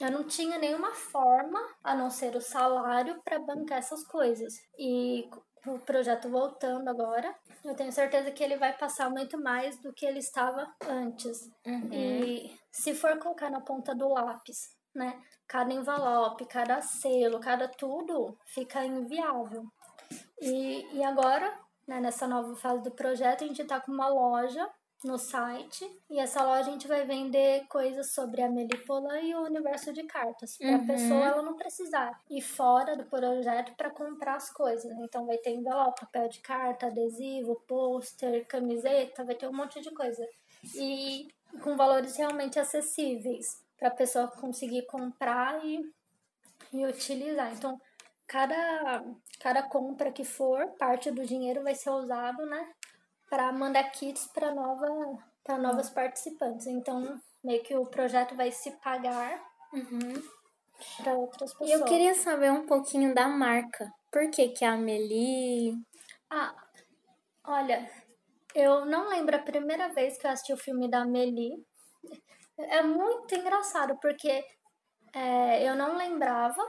eu 0.00 0.10
não 0.10 0.24
tinha 0.24 0.58
nenhuma 0.58 0.94
forma, 0.94 1.60
a 1.82 1.94
não 1.94 2.10
ser 2.10 2.36
o 2.36 2.40
salário, 2.40 3.20
para 3.24 3.38
bancar 3.38 3.78
essas 3.78 4.04
coisas. 4.04 4.54
E 4.78 5.28
o 5.66 5.78
projeto 5.78 6.28
voltando 6.28 6.88
agora, 6.88 7.34
eu 7.64 7.74
tenho 7.74 7.92
certeza 7.92 8.30
que 8.30 8.42
ele 8.42 8.56
vai 8.56 8.76
passar 8.76 9.10
muito 9.10 9.38
mais 9.40 9.80
do 9.80 9.92
que 9.92 10.06
ele 10.06 10.18
estava 10.18 10.66
antes. 10.88 11.50
Uhum. 11.66 11.92
E 11.92 12.58
se 12.70 12.94
for 12.94 13.18
colocar 13.18 13.50
na 13.50 13.60
ponta 13.60 13.94
do 13.94 14.08
lápis, 14.08 14.76
né? 14.94 15.20
Cada 15.46 15.72
envelope, 15.72 16.46
cada 16.46 16.80
selo, 16.80 17.40
cada 17.40 17.68
tudo 17.68 18.36
fica 18.46 18.84
inviável. 18.84 19.64
E, 20.40 20.86
e 20.96 21.04
agora, 21.04 21.52
né, 21.86 22.00
nessa 22.00 22.26
nova 22.26 22.54
fase 22.56 22.82
do 22.82 22.90
projeto, 22.90 23.44
a 23.44 23.46
gente 23.46 23.62
está 23.62 23.80
com 23.80 23.92
uma 23.92 24.08
loja 24.08 24.68
no 25.04 25.18
site. 25.18 25.88
E 26.10 26.18
essa 26.18 26.42
loja 26.42 26.68
a 26.68 26.72
gente 26.72 26.88
vai 26.88 27.04
vender 27.06 27.66
coisas 27.68 28.12
sobre 28.12 28.42
a 28.42 28.50
melípola 28.50 29.20
e 29.20 29.34
o 29.34 29.42
universo 29.42 29.92
de 29.92 30.02
cartas. 30.04 30.56
Para 30.56 30.74
a 30.74 30.78
uhum. 30.78 30.86
pessoa 30.86 31.26
ela 31.26 31.42
não 31.42 31.54
precisar 31.54 32.20
ir 32.30 32.40
fora 32.40 32.96
do 32.96 33.04
projeto 33.04 33.74
para 33.76 33.90
comprar 33.90 34.36
as 34.36 34.50
coisas 34.50 34.90
então 34.98 35.26
vai 35.26 35.38
ter 35.38 35.50
envelope 35.50 36.00
papel 36.00 36.28
de 36.28 36.40
carta 36.40 36.86
adesivo 36.86 37.62
pôster 37.66 38.46
camiseta 38.46 39.24
vai 39.24 39.34
ter 39.34 39.48
um 39.48 39.52
monte 39.52 39.80
de 39.80 39.90
coisa. 39.90 40.26
E 40.74 41.28
com 41.62 41.76
valores 41.76 42.16
realmente 42.16 42.58
acessíveis 42.58 43.62
para 43.78 43.88
a 43.88 43.92
pessoa 43.92 44.28
conseguir 44.28 44.86
comprar 44.86 45.64
e, 45.64 45.80
e 46.72 46.84
utilizar. 46.84 47.52
Então 47.52 47.80
cada, 48.28 49.04
cada 49.40 49.62
compra 49.62 50.12
que 50.12 50.22
for, 50.22 50.68
parte 50.78 51.10
do 51.10 51.24
dinheiro 51.24 51.62
vai 51.62 51.74
ser 51.74 51.90
usado, 51.90 52.44
né, 52.44 52.72
para 53.28 53.50
mandar 53.50 53.90
kits 53.90 54.26
para 54.26 54.54
nova, 54.54 54.86
para 55.42 55.56
novas 55.58 55.88
participantes. 55.88 56.66
Então, 56.66 57.18
meio 57.42 57.62
que 57.62 57.74
o 57.74 57.86
projeto 57.86 58.36
vai 58.36 58.52
se 58.52 58.70
pagar 58.72 59.42
uhum. 59.72 60.22
para 61.02 61.14
outras 61.14 61.52
pessoas. 61.52 61.70
E 61.70 61.72
eu 61.72 61.84
queria 61.84 62.14
saber 62.14 62.52
um 62.52 62.66
pouquinho 62.66 63.14
da 63.14 63.26
marca. 63.26 63.90
Por 64.10 64.30
que 64.30 64.48
que 64.50 64.64
a 64.64 64.74
Amelie... 64.74 65.74
Ah, 66.30 66.54
olha, 67.44 67.90
eu 68.54 68.84
não 68.84 69.08
lembro 69.08 69.36
a 69.36 69.40
primeira 69.40 69.88
vez 69.88 70.18
que 70.18 70.26
eu 70.26 70.30
assisti 70.30 70.52
o 70.52 70.58
filme 70.58 70.90
da 70.90 71.00
Amelie. 71.00 71.64
É 72.58 72.82
muito 72.82 73.34
engraçado, 73.34 73.96
porque 74.00 74.44
é, 75.14 75.68
eu 75.68 75.74
não 75.76 75.96
lembrava 75.96 76.62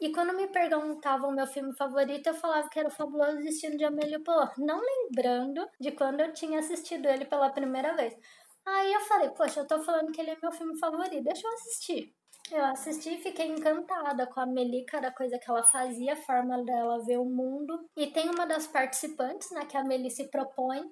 e 0.00 0.12
quando 0.12 0.32
me 0.34 0.46
perguntavam 0.46 1.30
o 1.30 1.34
meu 1.34 1.46
filme 1.46 1.74
favorito, 1.76 2.28
eu 2.28 2.34
falava 2.34 2.68
que 2.68 2.78
era 2.78 2.88
o 2.88 2.92
Fabuloso 2.92 3.38
Destino 3.38 3.76
de 3.76 3.84
Amélie 3.84 4.20
Poulain, 4.20 4.48
não 4.58 4.80
lembrando 4.80 5.68
de 5.80 5.90
quando 5.90 6.20
eu 6.20 6.32
tinha 6.32 6.60
assistido 6.60 7.06
ele 7.06 7.24
pela 7.24 7.50
primeira 7.50 7.96
vez. 7.96 8.14
Aí 8.64 8.92
eu 8.92 9.00
falei, 9.00 9.30
poxa, 9.30 9.60
eu 9.60 9.66
tô 9.66 9.80
falando 9.82 10.12
que 10.12 10.20
ele 10.20 10.30
é 10.30 10.36
meu 10.40 10.52
filme 10.52 10.78
favorito, 10.78 11.24
deixa 11.24 11.46
eu 11.46 11.52
assistir. 11.54 12.14
Eu 12.50 12.64
assisti 12.66 13.14
e 13.14 13.22
fiquei 13.22 13.46
encantada 13.46 14.26
com 14.26 14.40
a 14.40 14.44
Amélie, 14.44 14.86
cada 14.86 15.10
coisa 15.10 15.38
que 15.38 15.50
ela 15.50 15.62
fazia, 15.62 16.14
a 16.14 16.16
forma 16.16 16.62
dela 16.64 17.04
ver 17.04 17.18
o 17.18 17.24
mundo. 17.24 17.86
E 17.96 18.06
tem 18.06 18.30
uma 18.30 18.46
das 18.46 18.66
participantes, 18.66 19.50
né, 19.50 19.66
que 19.66 19.76
a 19.76 19.80
Amélie 19.80 20.10
se 20.10 20.30
propõe 20.30 20.82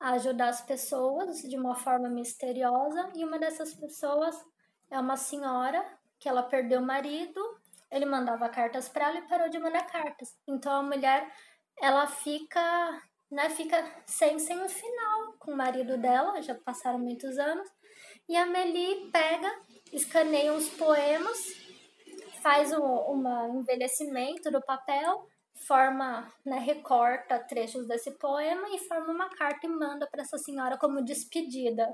a 0.00 0.12
ajudar 0.12 0.48
as 0.48 0.60
pessoas 0.60 1.42
de 1.42 1.56
uma 1.56 1.74
forma 1.76 2.08
misteriosa. 2.08 3.10
E 3.14 3.24
uma 3.24 3.38
dessas 3.38 3.72
pessoas 3.74 4.36
é 4.90 4.98
uma 4.98 5.16
senhora 5.16 5.84
que 6.18 6.28
ela 6.28 6.42
perdeu 6.42 6.80
o 6.80 6.86
marido 6.86 7.40
ele 7.90 8.06
mandava 8.06 8.48
cartas 8.48 8.88
para 8.88 9.08
ela 9.08 9.18
e 9.18 9.28
parou 9.28 9.48
de 9.48 9.58
mandar 9.58 9.86
cartas. 9.86 10.36
Então 10.46 10.72
a 10.72 10.82
mulher, 10.82 11.30
ela 11.80 12.06
fica, 12.06 13.02
né, 13.30 13.50
fica 13.50 13.84
sem, 14.06 14.38
sem 14.38 14.60
um 14.60 14.68
final 14.68 15.34
com 15.38 15.52
o 15.52 15.56
marido 15.56 15.96
dela, 15.98 16.40
já 16.42 16.54
passaram 16.54 16.98
muitos 16.98 17.38
anos. 17.38 17.68
E 18.28 18.36
a 18.36 18.46
Meli 18.46 19.10
pega, 19.10 19.50
escaneia 19.92 20.52
os 20.52 20.68
poemas, 20.70 21.38
faz 22.42 22.72
um 22.72 22.82
uma 22.82 23.48
envelhecimento 23.48 24.50
do 24.50 24.60
papel, 24.62 25.26
forma, 25.66 26.30
né, 26.44 26.58
recorta 26.58 27.38
trechos 27.38 27.86
desse 27.86 28.12
poema 28.18 28.68
e 28.70 28.78
forma 28.86 29.12
uma 29.12 29.28
carta 29.30 29.66
e 29.66 29.70
manda 29.70 30.06
para 30.06 30.22
essa 30.22 30.38
senhora 30.38 30.78
como 30.78 31.04
despedida. 31.04 31.88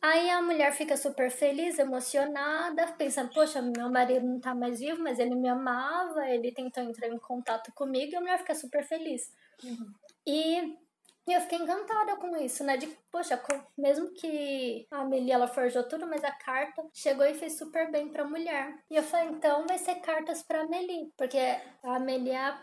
Aí 0.00 0.30
a 0.30 0.42
mulher 0.42 0.72
fica 0.72 0.96
super 0.96 1.30
feliz, 1.30 1.78
emocionada, 1.78 2.86
pensando, 2.92 3.32
poxa, 3.32 3.62
meu 3.62 3.90
marido 3.90 4.26
não 4.26 4.40
tá 4.40 4.54
mais 4.54 4.80
vivo, 4.80 5.02
mas 5.02 5.18
ele 5.18 5.34
me 5.34 5.48
amava, 5.48 6.28
ele 6.28 6.52
tentou 6.52 6.82
entrar 6.82 7.08
em 7.08 7.18
contato 7.18 7.72
comigo 7.72 8.12
e 8.12 8.16
a 8.16 8.20
mulher 8.20 8.38
fica 8.38 8.54
super 8.54 8.84
feliz. 8.84 9.32
Uhum. 9.62 9.92
E 10.26 10.76
E 11.26 11.32
eu 11.32 11.40
fiquei 11.40 11.58
encantada 11.58 12.16
com 12.16 12.36
isso, 12.36 12.62
né? 12.62 12.76
De, 12.76 12.86
poxa, 13.10 13.40
mesmo 13.78 14.12
que 14.12 14.86
a 14.90 15.00
Amelie 15.00 15.32
ela 15.32 15.48
forjou 15.48 15.82
tudo, 15.82 16.06
mas 16.06 16.22
a 16.22 16.30
carta 16.30 16.84
chegou 16.92 17.24
e 17.24 17.34
fez 17.34 17.56
super 17.56 17.90
bem 17.90 18.10
pra 18.10 18.24
mulher. 18.24 18.76
E 18.90 18.96
eu 18.96 19.02
falei, 19.02 19.28
então 19.28 19.66
vai 19.66 19.78
ser 19.78 19.96
cartas 19.96 20.42
pra 20.42 20.62
Amelie, 20.62 21.10
porque 21.16 21.38
a 21.38 21.96
Amelie 21.96 22.30
é 22.30 22.38
a, 22.38 22.58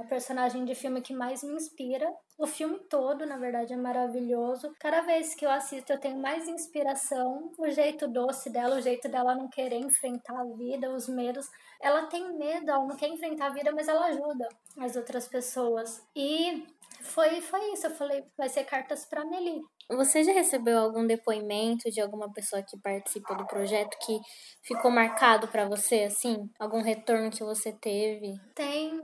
a 0.00 0.04
personagem 0.08 0.64
de 0.64 0.74
filme 0.74 1.00
que 1.00 1.14
mais 1.14 1.44
me 1.44 1.54
inspira. 1.54 2.12
O 2.36 2.46
filme 2.46 2.80
todo, 2.88 3.24
na 3.26 3.36
verdade, 3.36 3.74
é 3.74 3.76
maravilhoso. 3.76 4.74
Cada 4.80 5.02
vez 5.02 5.34
que 5.34 5.46
eu 5.46 5.50
assisto, 5.50 5.92
eu 5.92 6.00
tenho 6.00 6.18
mais 6.18 6.48
inspiração. 6.48 7.52
O 7.58 7.70
jeito 7.70 8.08
doce 8.08 8.50
dela, 8.50 8.76
o 8.76 8.80
jeito 8.80 9.08
dela 9.08 9.36
não 9.36 9.48
querer 9.48 9.76
enfrentar 9.76 10.40
a 10.40 10.44
vida, 10.56 10.90
os 10.90 11.06
medos. 11.06 11.46
Ela 11.80 12.06
tem 12.06 12.36
medo, 12.36 12.70
ela 12.70 12.86
não 12.86 12.96
quer 12.96 13.08
enfrentar 13.08 13.46
a 13.46 13.50
vida, 13.50 13.70
mas 13.72 13.86
ela 13.86 14.06
ajuda 14.06 14.48
as 14.78 14.96
outras 14.96 15.28
pessoas. 15.28 16.02
E 16.16 16.66
foi, 17.00 17.40
foi 17.40 17.72
isso. 17.72 17.86
Eu 17.86 17.94
falei, 17.94 18.24
vai 18.36 18.48
ser 18.48 18.64
cartas 18.64 19.04
para 19.04 19.24
Meli. 19.24 19.62
Você 19.90 20.22
já 20.22 20.32
recebeu 20.32 20.78
algum 20.78 21.06
depoimento 21.06 21.90
de 21.90 22.00
alguma 22.00 22.32
pessoa 22.32 22.62
que 22.62 22.78
participa 22.80 23.34
do 23.34 23.46
projeto 23.46 23.96
que 24.04 24.18
ficou 24.62 24.90
marcado 24.90 25.48
para 25.48 25.68
você, 25.68 26.04
assim? 26.04 26.48
Algum 26.58 26.80
retorno 26.80 27.30
que 27.30 27.42
você 27.42 27.72
teve? 27.72 28.34
Tem, 28.54 29.00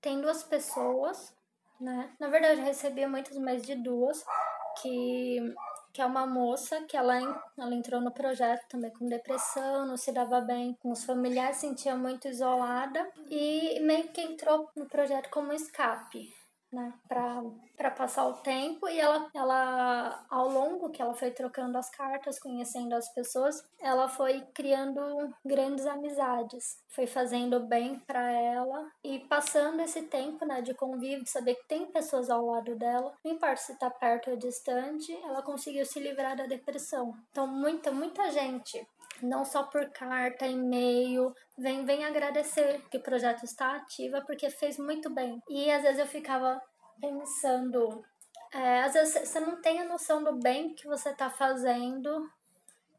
tem 0.00 0.20
duas 0.20 0.42
pessoas, 0.42 1.34
né? 1.80 2.10
Na 2.18 2.28
verdade, 2.28 2.60
eu 2.60 2.64
recebi 2.64 3.04
muitas 3.06 3.36
mais 3.36 3.62
de 3.62 3.74
duas, 3.74 4.24
que, 4.80 5.38
que 5.92 6.00
é 6.00 6.06
uma 6.06 6.26
moça 6.26 6.80
que 6.82 6.96
ela, 6.96 7.18
ela 7.58 7.74
entrou 7.74 8.00
no 8.00 8.12
projeto 8.12 8.66
também 8.68 8.90
com 8.92 9.06
depressão, 9.06 9.86
não 9.86 9.98
se 9.98 10.12
dava 10.12 10.40
bem 10.40 10.74
com 10.80 10.90
os 10.90 11.04
familiares, 11.04 11.58
sentia 11.58 11.94
muito 11.94 12.26
isolada 12.28 13.06
e 13.28 13.78
meio 13.80 14.08
que 14.08 14.22
entrou 14.22 14.70
no 14.74 14.86
projeto 14.88 15.28
como 15.28 15.52
escape 15.52 16.32
né, 16.72 16.92
para 17.06 17.90
passar 17.90 18.26
o 18.26 18.34
tempo 18.34 18.88
e 18.88 18.98
ela, 18.98 19.28
ela 19.34 20.24
ao 20.30 20.48
longo 20.48 20.90
que 20.90 21.02
ela 21.02 21.14
foi 21.14 21.30
trocando 21.30 21.76
as 21.76 21.90
cartas, 21.90 22.38
conhecendo 22.38 22.94
as 22.94 23.12
pessoas, 23.12 23.62
ela 23.80 24.08
foi 24.08 24.40
criando 24.54 25.00
grandes 25.44 25.86
amizades, 25.86 26.82
foi 26.88 27.06
fazendo 27.06 27.60
bem 27.60 27.98
para 28.00 28.30
ela 28.30 28.90
e 29.04 29.18
passando 29.20 29.80
esse 29.80 30.02
tempo, 30.02 30.44
né, 30.44 30.62
de 30.62 30.74
convívio, 30.74 31.24
de 31.24 31.30
saber 31.30 31.56
que 31.56 31.68
tem 31.68 31.86
pessoas 31.86 32.30
ao 32.30 32.46
lado 32.46 32.74
dela, 32.76 33.12
não 33.24 33.32
importa 33.32 33.56
se 33.56 33.78
tá 33.78 33.90
perto 33.90 34.30
ou 34.30 34.36
distante, 34.36 35.12
ela 35.24 35.42
conseguiu 35.42 35.84
se 35.84 36.00
livrar 36.00 36.36
da 36.36 36.46
depressão. 36.46 37.14
Então 37.30 37.46
muita 37.46 37.90
muita 37.90 38.30
gente 38.30 38.86
não 39.22 39.44
só 39.44 39.64
por 39.64 39.90
carta, 39.90 40.46
e-mail, 40.46 41.32
vem, 41.58 41.84
vem 41.84 42.04
agradecer 42.04 42.82
que 42.90 42.98
o 42.98 43.02
projeto 43.02 43.44
está 43.44 43.76
ativa 43.76 44.22
porque 44.26 44.50
fez 44.50 44.78
muito 44.78 45.12
bem. 45.12 45.40
E 45.48 45.70
às 45.70 45.82
vezes 45.82 45.98
eu 45.98 46.06
ficava 46.06 46.60
pensando, 47.00 48.02
é, 48.52 48.82
às 48.82 48.92
vezes 48.92 49.28
você 49.28 49.40
não 49.40 49.60
tem 49.60 49.80
a 49.80 49.88
noção 49.88 50.22
do 50.22 50.38
bem 50.38 50.74
que 50.74 50.86
você 50.86 51.10
está 51.10 51.30
fazendo 51.30 52.28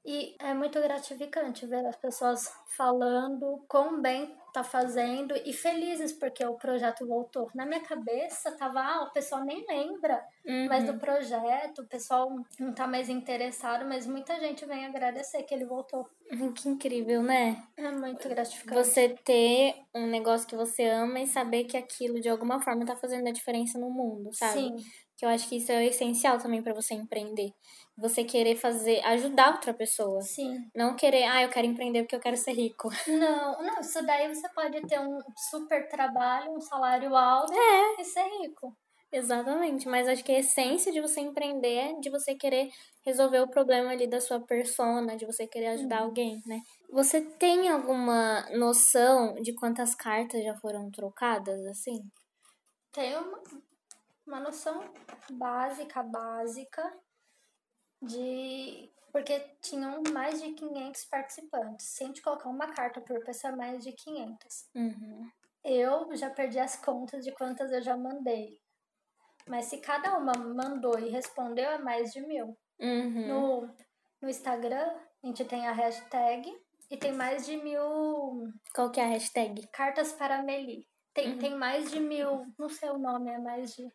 e 0.05 0.35
é 0.39 0.53
muito 0.53 0.81
gratificante 0.81 1.65
ver 1.65 1.85
as 1.85 1.95
pessoas 1.95 2.51
falando 2.67 3.63
quão 3.67 4.01
bem 4.01 4.35
tá 4.53 4.63
fazendo 4.63 5.33
e 5.45 5.51
felizes 5.51 6.13
porque 6.13 6.45
o 6.45 6.53
projeto 6.53 7.07
voltou. 7.07 7.49
Na 7.55 7.65
minha 7.65 7.79
cabeça 7.79 8.51
tava, 8.51 8.81
ah, 8.81 9.03
o 9.03 9.11
pessoal 9.11 9.43
nem 9.43 9.65
lembra 9.67 10.23
uhum. 10.45 10.67
mais 10.67 10.83
do 10.83 10.93
projeto, 10.99 11.81
o 11.81 11.87
pessoal 11.87 12.29
não 12.59 12.71
tá 12.71 12.85
mais 12.85 13.09
interessado, 13.09 13.83
mas 13.85 14.05
muita 14.05 14.39
gente 14.39 14.63
vem 14.65 14.85
agradecer 14.85 15.41
que 15.43 15.55
ele 15.55 15.65
voltou. 15.65 16.07
Que 16.55 16.69
incrível, 16.69 17.23
né? 17.23 17.63
É 17.75 17.91
muito 17.91 18.27
gratificante. 18.29 18.75
Você 18.75 19.09
ter 19.23 19.75
um 19.93 20.05
negócio 20.05 20.47
que 20.47 20.55
você 20.55 20.83
ama 20.85 21.19
e 21.19 21.27
saber 21.27 21.63
que 21.63 21.77
aquilo 21.77 22.19
de 22.19 22.29
alguma 22.29 22.61
forma 22.61 22.85
tá 22.85 22.95
fazendo 22.95 23.27
a 23.27 23.31
diferença 23.31 23.79
no 23.79 23.89
mundo, 23.89 24.29
sabe? 24.33 24.59
Sim. 24.59 24.75
Que 25.23 25.27
eu 25.27 25.31
acho 25.31 25.47
que 25.47 25.55
isso 25.55 25.71
é 25.71 25.85
essencial 25.85 26.37
também 26.37 26.61
para 26.61 26.73
você 26.73 26.93
empreender. 26.93 27.53
Você 27.97 28.25
querer 28.25 28.57
fazer, 28.57 28.99
ajudar 29.05 29.53
outra 29.53 29.73
pessoa. 29.73 30.21
Sim. 30.21 30.69
Não 30.75 30.97
querer, 30.97 31.23
ah, 31.23 31.41
eu 31.41 31.47
quero 31.47 31.65
empreender 31.65 32.01
porque 32.01 32.17
eu 32.17 32.19
quero 32.19 32.35
ser 32.35 32.51
rico. 32.51 32.89
Não, 33.07 33.63
não, 33.63 33.79
isso 33.79 34.05
daí 34.05 34.27
você 34.27 34.49
pode 34.49 34.81
ter 34.85 34.99
um 34.99 35.21
super 35.49 35.87
trabalho, 35.87 36.51
um 36.51 36.59
salário 36.59 37.15
alto 37.15 37.53
é. 37.53 38.01
e 38.01 38.03
ser 38.03 38.25
rico. 38.41 38.75
Exatamente, 39.13 39.87
mas 39.87 40.09
acho 40.09 40.25
que 40.25 40.33
a 40.33 40.39
essência 40.39 40.91
de 40.91 40.99
você 40.99 41.21
empreender 41.21 41.73
é 41.73 41.99
de 42.01 42.09
você 42.09 42.35
querer 42.35 42.69
resolver 43.05 43.39
o 43.39 43.49
problema 43.49 43.91
ali 43.91 44.07
da 44.07 44.19
sua 44.19 44.41
persona, 44.41 45.15
de 45.15 45.25
você 45.25 45.47
querer 45.47 45.67
ajudar 45.67 46.01
uhum. 46.01 46.07
alguém, 46.07 46.41
né? 46.45 46.59
Você 46.91 47.21
tem 47.21 47.69
alguma 47.69 48.41
noção 48.57 49.35
de 49.35 49.53
quantas 49.53 49.95
cartas 49.95 50.43
já 50.43 50.53
foram 50.57 50.91
trocadas, 50.91 51.65
assim? 51.67 52.01
Tenho 52.91 53.21
uma, 53.21 53.41
uma 54.25 54.39
noção 54.39 54.83
básica, 55.31 56.01
básica 56.03 56.81
de 58.01 58.91
porque 59.13 59.39
tinham 59.61 60.01
mais 60.11 60.41
de 60.41 60.53
500 60.53 61.05
participantes. 61.05 61.85
Se 61.85 62.03
a 62.03 62.07
gente 62.07 62.21
colocar 62.21 62.49
uma 62.49 62.73
carta 62.73 62.99
por 62.99 63.23
pessoa, 63.23 63.53
é 63.53 63.55
mais 63.55 63.83
de 63.83 63.91
500. 63.91 64.69
Uhum. 64.73 65.29
Eu 65.63 66.15
já 66.15 66.31
perdi 66.31 66.57
as 66.57 66.75
contas 66.75 67.23
de 67.23 67.31
quantas 67.31 67.71
eu 67.71 67.81
já 67.81 67.95
mandei. 67.95 68.59
Mas 69.47 69.65
se 69.65 69.77
cada 69.77 70.17
uma 70.17 70.33
mandou 70.33 70.97
e 70.97 71.09
respondeu, 71.09 71.69
é 71.69 71.77
mais 71.77 72.11
de 72.11 72.21
mil. 72.21 72.57
Uhum. 72.79 73.27
No, 73.27 73.75
no 74.19 74.29
Instagram, 74.29 74.91
a 75.23 75.27
gente 75.27 75.45
tem 75.45 75.67
a 75.67 75.73
hashtag 75.73 76.51
e 76.89 76.97
tem 76.97 77.13
mais 77.13 77.45
de 77.45 77.55
mil. 77.57 78.51
Qual 78.73 78.89
que 78.89 78.99
é 78.99 79.03
a 79.03 79.07
hashtag? 79.07 79.67
Cartas 79.67 80.11
para 80.11 80.41
Meli. 80.41 80.87
Tem, 81.13 81.33
uhum. 81.33 81.37
tem 81.37 81.55
mais 81.55 81.91
de 81.91 81.99
mil, 81.99 82.47
não 82.57 82.67
sei 82.67 82.89
o 82.89 82.97
nome, 82.97 83.29
é 83.29 83.37
mais 83.37 83.75
de 83.75 83.87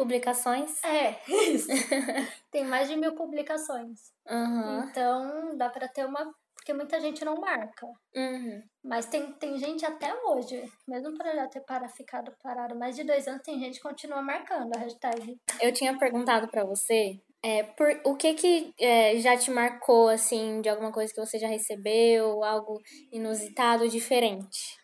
publicações? 0.00 0.82
É, 0.82 1.20
isso. 1.28 1.68
Tem 2.50 2.64
mais 2.64 2.88
de 2.88 2.96
mil 2.96 3.14
publicações. 3.14 3.98
Uhum. 4.28 4.84
Então, 4.84 5.56
dá 5.58 5.68
para 5.68 5.86
ter 5.88 6.06
uma. 6.06 6.32
Porque 6.54 6.72
muita 6.74 7.00
gente 7.00 7.24
não 7.24 7.36
marca. 7.36 7.86
Uhum. 8.14 8.62
Mas 8.84 9.06
tem, 9.06 9.32
tem 9.32 9.56
gente 9.56 9.84
até 9.86 10.14
hoje, 10.26 10.62
mesmo 10.86 11.16
para 11.16 11.34
já 11.34 11.48
ter 11.48 11.60
para, 11.60 11.88
ficado 11.88 12.30
parado 12.42 12.78
mais 12.78 12.94
de 12.94 13.02
dois 13.02 13.26
anos, 13.26 13.42
tem 13.42 13.58
gente 13.58 13.76
que 13.76 13.88
continua 13.88 14.20
marcando 14.20 14.76
a 14.76 14.80
hashtag. 14.80 15.38
Eu 15.58 15.72
tinha 15.72 15.98
perguntado 15.98 16.48
para 16.48 16.62
você 16.62 17.18
é, 17.42 17.62
por, 17.62 17.88
o 18.04 18.14
que 18.14 18.34
que 18.34 18.74
é, 18.78 19.18
já 19.20 19.36
te 19.38 19.50
marcou, 19.50 20.08
assim, 20.08 20.60
de 20.60 20.68
alguma 20.68 20.92
coisa 20.92 21.12
que 21.12 21.20
você 21.20 21.38
já 21.38 21.48
recebeu, 21.48 22.44
algo 22.44 22.78
inusitado, 23.10 23.88
diferente? 23.88 24.79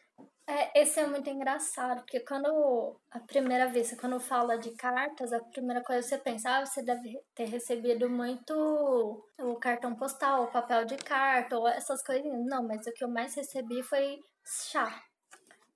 É, 0.48 0.80
esse 0.80 1.00
é 1.00 1.06
muito 1.06 1.28
engraçado, 1.28 2.02
porque 2.02 2.20
quando 2.20 2.96
a 3.10 3.18
primeira 3.18 3.66
vez, 3.66 3.92
quando 3.98 4.20
fala 4.20 4.56
de 4.56 4.70
cartas, 4.76 5.32
a 5.32 5.40
primeira 5.40 5.82
coisa 5.82 6.02
que 6.02 6.08
você 6.08 6.18
pensa, 6.18 6.48
ah, 6.48 6.64
você 6.64 6.84
deve 6.84 7.20
ter 7.34 7.46
recebido 7.46 8.08
muito 8.08 8.54
o 9.40 9.56
cartão 9.56 9.96
postal, 9.96 10.44
o 10.44 10.52
papel 10.52 10.84
de 10.84 10.96
carta, 10.98 11.58
ou 11.58 11.66
essas 11.66 12.00
coisinhas. 12.00 12.46
Não, 12.46 12.62
mas 12.62 12.86
o 12.86 12.92
que 12.92 13.02
eu 13.02 13.08
mais 13.08 13.34
recebi 13.34 13.82
foi 13.82 14.20
chá. 14.44 15.02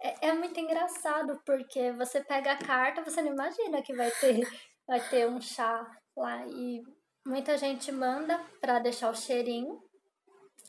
É, 0.00 0.28
é 0.28 0.32
muito 0.34 0.58
engraçado, 0.60 1.40
porque 1.44 1.90
você 1.92 2.22
pega 2.22 2.52
a 2.52 2.58
carta, 2.58 3.02
você 3.02 3.20
não 3.22 3.32
imagina 3.32 3.82
que 3.82 3.92
vai 3.92 4.10
ter, 4.12 4.48
vai 4.86 5.00
ter 5.08 5.28
um 5.28 5.40
chá 5.40 5.84
lá. 6.16 6.46
E 6.46 6.80
muita 7.26 7.58
gente 7.58 7.90
manda 7.90 8.40
para 8.60 8.78
deixar 8.78 9.10
o 9.10 9.16
cheirinho 9.16 9.82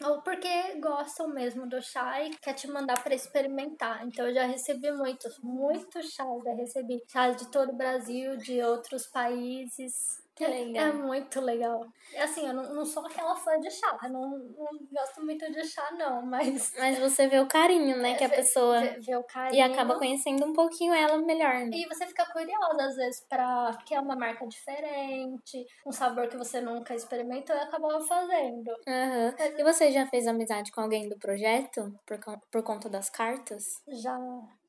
ou 0.03 0.21
porque 0.21 0.79
gostam 0.79 1.27
mesmo 1.27 1.67
do 1.67 1.81
chá 1.81 2.23
e 2.23 2.31
quer 2.37 2.53
te 2.53 2.67
mandar 2.67 3.01
para 3.03 3.15
experimentar. 3.15 4.05
Então 4.05 4.27
eu 4.27 4.33
já 4.33 4.45
recebi 4.45 4.91
muitos, 4.91 5.39
muitos 5.39 6.13
chás, 6.13 6.43
já 6.43 6.53
recebi 6.53 7.03
chás 7.07 7.37
de 7.37 7.51
todo 7.51 7.71
o 7.71 7.77
Brasil, 7.77 8.37
de 8.37 8.61
outros 8.61 9.05
países. 9.07 10.21
Legal. 10.47 10.85
É 10.85 10.91
muito 10.93 11.41
legal. 11.41 11.85
Assim, 12.17 12.47
eu 12.47 12.53
não, 12.53 12.73
não 12.73 12.85
sou 12.85 13.05
aquela 13.05 13.35
fã 13.35 13.59
de 13.59 13.69
chá, 13.71 13.97
não, 14.09 14.37
não 14.37 14.67
gosto 14.91 15.23
muito 15.23 15.49
de 15.51 15.63
chá, 15.63 15.91
não, 15.97 16.25
mas. 16.25 16.73
Mas 16.77 16.99
você 16.99 17.27
vê 17.27 17.39
o 17.39 17.47
carinho, 17.47 17.97
né? 17.97 18.15
que 18.15 18.23
a 18.23 18.29
pessoa. 18.29 18.79
Vê, 18.81 18.99
vê 18.99 19.15
o 19.15 19.23
carinho. 19.23 19.59
E 19.59 19.61
acaba 19.61 19.97
conhecendo 19.97 20.45
um 20.45 20.53
pouquinho 20.53 20.93
ela 20.93 21.17
melhor, 21.17 21.53
né? 21.65 21.71
E 21.73 21.87
você 21.87 22.05
fica 22.07 22.25
curiosa, 22.31 22.83
às 22.83 22.95
vezes, 22.95 23.25
pra. 23.29 23.77
que 23.85 23.95
é 23.95 23.99
uma 23.99 24.15
marca 24.15 24.45
diferente, 24.47 25.65
um 25.85 25.91
sabor 25.91 26.27
que 26.27 26.37
você 26.37 26.59
nunca 26.59 26.93
experimentou 26.95 27.55
e 27.55 27.59
acabava 27.59 28.01
fazendo. 28.01 28.69
Uhum. 28.87 29.33
Mas... 29.37 29.59
E 29.59 29.63
você 29.63 29.91
já 29.91 30.05
fez 30.07 30.27
amizade 30.27 30.71
com 30.71 30.81
alguém 30.81 31.07
do 31.07 31.17
projeto 31.17 31.93
por, 32.05 32.19
por 32.51 32.63
conta 32.63 32.89
das 32.89 33.09
cartas? 33.09 33.81
Já. 33.87 34.17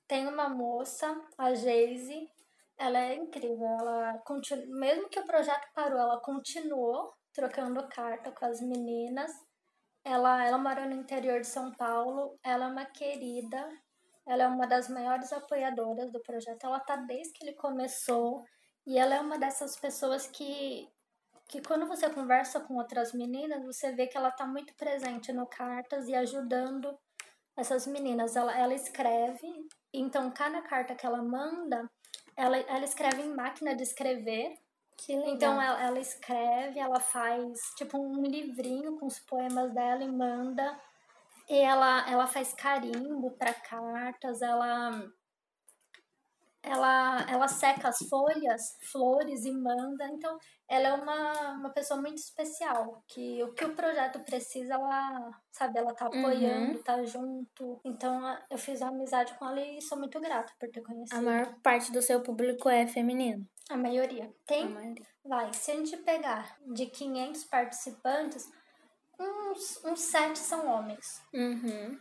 Tem 0.06 0.26
uma 0.26 0.48
moça, 0.48 1.18
a 1.38 1.54
Geise, 1.54 2.28
ela 2.82 2.98
é 2.98 3.14
incrível. 3.14 3.66
Ela 3.80 4.18
continua, 4.18 4.66
mesmo 4.66 5.08
que 5.08 5.20
o 5.20 5.26
projeto 5.26 5.68
parou, 5.74 5.98
ela 5.98 6.20
continuou 6.20 7.12
trocando 7.32 7.88
carta 7.88 8.32
com 8.32 8.44
as 8.44 8.60
meninas. 8.60 9.30
Ela, 10.04 10.44
ela 10.44 10.58
mora 10.58 10.86
no 10.86 10.94
interior 10.94 11.40
de 11.40 11.46
São 11.46 11.72
Paulo. 11.72 12.36
Ela 12.44 12.66
é 12.66 12.68
uma 12.68 12.84
querida. 12.84 13.68
Ela 14.26 14.44
é 14.44 14.48
uma 14.48 14.66
das 14.66 14.88
maiores 14.88 15.32
apoiadoras 15.32 16.12
do 16.12 16.20
projeto. 16.22 16.64
Ela 16.64 16.80
tá 16.80 16.96
desde 16.96 17.32
que 17.32 17.44
ele 17.44 17.54
começou. 17.54 18.44
E 18.84 18.98
ela 18.98 19.14
é 19.14 19.20
uma 19.20 19.38
dessas 19.38 19.76
pessoas 19.76 20.26
que 20.26 20.88
que 21.48 21.60
quando 21.60 21.86
você 21.86 22.08
conversa 22.08 22.60
com 22.60 22.76
outras 22.76 23.12
meninas, 23.12 23.62
você 23.62 23.92
vê 23.92 24.06
que 24.06 24.16
ela 24.16 24.30
tá 24.30 24.46
muito 24.46 24.74
presente 24.74 25.34
no 25.34 25.46
cartas 25.46 26.08
e 26.08 26.14
ajudando 26.14 26.98
essas 27.54 27.86
meninas. 27.86 28.36
Ela, 28.36 28.58
ela 28.58 28.72
escreve, 28.72 29.46
então 29.92 30.30
cada 30.30 30.62
carta 30.62 30.94
que 30.94 31.04
ela 31.04 31.22
manda, 31.22 31.90
ela, 32.36 32.58
ela 32.58 32.84
escreve 32.84 33.22
em 33.22 33.34
máquina 33.34 33.74
de 33.74 33.82
escrever. 33.82 34.58
Que 34.96 35.16
legal. 35.16 35.34
Então 35.34 35.62
ela, 35.62 35.82
ela 35.82 35.98
escreve, 35.98 36.78
ela 36.78 37.00
faz 37.00 37.58
tipo 37.76 37.98
um 37.98 38.22
livrinho 38.22 38.98
com 38.98 39.06
os 39.06 39.18
poemas 39.18 39.72
dela 39.72 40.02
e 40.02 40.08
manda. 40.10 40.78
E 41.48 41.56
ela, 41.58 42.08
ela 42.08 42.26
faz 42.26 42.52
carimbo 42.52 43.32
para 43.32 43.52
cartas, 43.52 44.42
ela 44.42 45.02
ela, 46.62 47.26
ela 47.28 47.48
seca 47.48 47.88
as 47.88 47.98
folhas, 48.08 48.76
flores 48.90 49.44
e 49.44 49.50
manda. 49.50 50.06
Então, 50.12 50.38
ela 50.68 50.88
é 50.88 50.92
uma, 50.92 51.52
uma 51.54 51.70
pessoa 51.70 52.00
muito 52.00 52.18
especial. 52.18 53.02
Que 53.08 53.42
o 53.42 53.52
que 53.52 53.64
o 53.64 53.74
projeto 53.74 54.20
precisa, 54.20 54.74
ela, 54.74 55.30
sabe, 55.50 55.78
ela 55.78 55.92
tá 55.92 56.06
apoiando, 56.06 56.76
uhum. 56.76 56.82
tá 56.82 57.02
junto. 57.02 57.80
Então, 57.84 58.38
eu 58.48 58.56
fiz 58.56 58.80
uma 58.80 58.90
amizade 58.90 59.34
com 59.34 59.46
ela 59.46 59.60
e 59.60 59.82
sou 59.82 59.98
muito 59.98 60.20
grata 60.20 60.52
por 60.58 60.70
ter 60.70 60.82
conhecido. 60.82 61.18
A 61.18 61.22
maior 61.22 61.54
parte 61.62 61.90
do 61.90 62.00
seu 62.00 62.22
público 62.22 62.68
é 62.68 62.86
feminino? 62.86 63.44
A 63.68 63.76
maioria. 63.76 64.32
Tem? 64.46 64.64
A 64.64 64.70
maioria. 64.70 65.06
Vai, 65.24 65.52
se 65.52 65.72
a 65.72 65.76
gente 65.76 65.96
pegar 65.98 66.56
de 66.66 66.86
500 66.86 67.44
participantes, 67.44 68.48
uns, 69.18 69.84
uns 69.84 70.00
7 70.00 70.38
são 70.38 70.68
homens. 70.68 71.22
Uhum. 71.34 71.98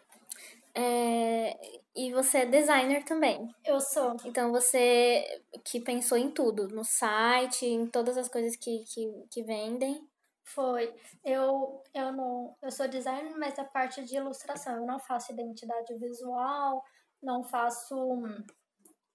É, 0.74 1.81
e 1.96 2.12
você 2.14 2.40
é 2.40 2.46
designer 2.46 3.04
também. 3.04 3.54
Eu 3.66 3.80
sou. 3.80 4.16
Então 4.26 4.52
você 4.52 5.42
que 5.64 5.80
pensou 5.80 6.18
em 6.18 6.32
tudo, 6.32 6.68
no 6.70 6.84
site, 6.84 7.66
em 7.66 7.86
todas 7.88 8.18
as 8.18 8.30
coisas 8.30 8.56
que, 8.56 8.84
que, 8.86 9.26
que 9.30 9.44
vendem. 9.44 10.08
Foi. 10.44 10.94
Eu, 11.24 11.84
eu 11.94 12.12
não. 12.14 12.56
Eu 12.62 12.72
sou 12.72 12.88
designer, 12.88 13.38
mas 13.38 13.58
a 13.60 13.66
parte 13.66 14.04
de 14.04 14.16
ilustração. 14.16 14.78
Eu 14.78 14.86
não 14.86 15.00
faço 15.00 15.32
identidade 15.32 15.94
visual, 15.98 16.84
não 17.22 17.44
faço 17.44 17.96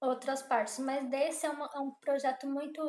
outras 0.00 0.42
partes. 0.42 0.78
Mas 0.78 1.08
desse 1.08 1.46
é, 1.46 1.50
uma, 1.50 1.70
é 1.74 1.78
um 1.78 1.90
projeto 1.92 2.46
muito 2.46 2.80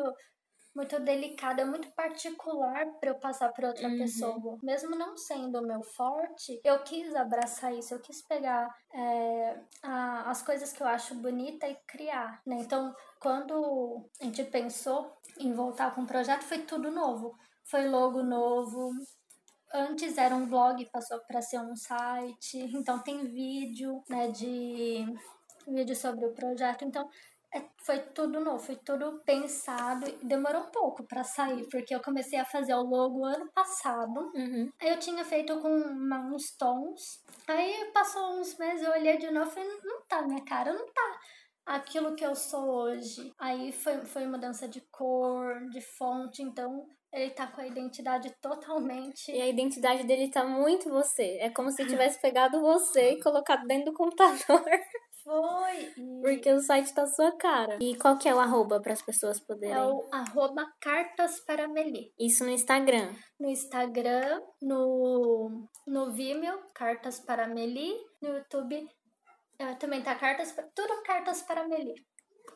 muito 0.78 1.00
delicada, 1.00 1.66
muito 1.66 1.90
particular 1.94 2.86
para 3.00 3.10
eu 3.10 3.16
passar 3.16 3.52
para 3.52 3.70
outra 3.70 3.88
uhum. 3.88 3.98
pessoa. 3.98 4.60
Mesmo 4.62 4.96
não 4.96 5.18
sendo 5.18 5.58
o 5.58 5.66
meu 5.66 5.82
forte, 5.82 6.62
eu 6.64 6.78
quis 6.84 7.16
abraçar 7.16 7.74
isso, 7.74 7.96
eu 7.96 8.00
quis 8.00 8.22
pegar 8.22 8.70
é, 8.94 9.60
a, 9.82 10.30
as 10.30 10.44
coisas 10.44 10.72
que 10.72 10.84
eu 10.84 10.88
acho 10.88 11.16
bonita 11.16 11.68
e 11.68 11.76
criar, 11.88 12.40
né? 12.46 12.58
Então, 12.60 12.96
quando 13.20 14.08
a 14.22 14.26
gente 14.26 14.44
pensou 14.44 15.12
em 15.40 15.52
voltar 15.52 15.96
com 15.96 16.04
o 16.04 16.08
projeto, 16.08 16.44
foi 16.44 16.60
tudo 16.60 16.92
novo. 16.92 17.36
Foi 17.64 17.88
logo 17.90 18.22
novo, 18.22 18.92
antes 19.74 20.16
era 20.16 20.36
um 20.36 20.46
blog, 20.46 20.86
passou 20.92 21.20
para 21.22 21.42
ser 21.42 21.60
um 21.60 21.76
site, 21.76 22.60
então 22.60 23.00
tem 23.00 23.26
vídeo, 23.26 24.04
né, 24.08 24.28
de 24.30 25.06
vídeo 25.68 25.96
sobre 25.96 26.24
o 26.28 26.34
projeto. 26.34 26.86
Então, 26.86 27.10
é, 27.54 27.64
foi 27.84 28.00
tudo 28.00 28.40
novo, 28.40 28.60
foi 28.60 28.76
tudo 28.76 29.22
pensado. 29.26 30.06
Demorou 30.24 30.64
um 30.64 30.72
pouco 30.72 31.04
para 31.04 31.24
sair, 31.24 31.66
porque 31.70 31.96
eu 31.96 32.02
comecei 32.02 32.38
a 32.40 32.46
fazer 32.46 32.74
o 32.74 32.84
logo 32.84 33.24
ano 33.24 33.50
passado. 33.54 34.32
Uhum. 34.36 34.70
Aí 34.80 34.90
eu 34.90 35.00
tinha 35.00 35.24
feito 35.24 35.60
com 35.62 35.70
uma, 35.70 36.20
uns 36.20 36.56
tons. 36.58 37.24
Aí 37.48 37.90
passou 37.94 38.40
uns 38.40 38.58
meses, 38.58 38.84
eu 38.86 38.92
olhei 38.92 39.18
de 39.18 39.32
novo 39.32 39.50
e 39.50 39.54
falei, 39.54 39.80
não 39.84 40.02
tá 40.08 40.22
minha 40.24 40.44
cara, 40.44 40.74
não 40.74 40.86
tá 40.86 41.20
aquilo 41.66 42.16
que 42.16 42.26
eu 42.26 42.36
sou 42.36 42.70
hoje. 42.70 43.34
Aí 43.40 43.72
foi, 43.72 44.06
foi 44.06 44.26
mudança 44.26 44.68
de 44.68 44.82
cor, 44.92 45.70
de 45.70 45.82
fonte, 45.82 46.42
então 46.42 46.88
ele 47.14 47.32
tá 47.32 47.48
com 47.48 47.62
a 47.62 47.68
identidade 47.68 48.34
totalmente. 48.42 49.32
E 49.32 49.42
a 49.42 49.48
identidade 49.48 50.04
dele 50.04 50.30
tá 50.30 50.44
muito 50.44 50.90
você. 50.90 51.38
É 51.40 51.50
como 51.50 51.72
se 51.72 51.86
tivesse 51.88 52.22
pegado 52.22 52.60
você 52.60 53.12
e 53.12 53.22
colocado 53.22 53.66
dentro 53.66 53.92
do 53.92 53.98
computador. 53.98 54.64
Foi. 55.28 55.92
Porque 56.22 56.50
o 56.54 56.62
site 56.62 56.94
tá 56.94 57.06
sua 57.06 57.34
cara. 57.34 57.78
E 57.82 57.98
qual 57.98 58.18
que 58.18 58.30
é 58.30 58.34
o 58.34 58.40
arroba 58.40 58.80
para 58.80 58.94
as 58.94 59.02
pessoas 59.02 59.42
poderem? 59.42 59.76
É 59.76 59.84
o 59.84 60.08
arroba 60.10 60.66
cartas 60.80 61.42
para 61.42 61.68
Meli. 61.68 62.14
Isso 62.18 62.46
no 62.46 62.50
Instagram. 62.50 63.14
No 63.38 63.50
Instagram, 63.50 64.42
no, 64.62 65.68
no 65.86 66.14
Vimeo, 66.14 66.58
cartas 66.74 67.20
para 67.20 67.46
Meli. 67.46 67.94
No 68.22 68.38
YouTube, 68.38 68.88
é, 69.60 69.76
também 69.76 70.02
tá 70.02 70.16
cartas, 70.16 70.56
tudo 70.74 71.04
cartas 71.04 71.42
para 71.42 71.68
Meli. 71.68 71.94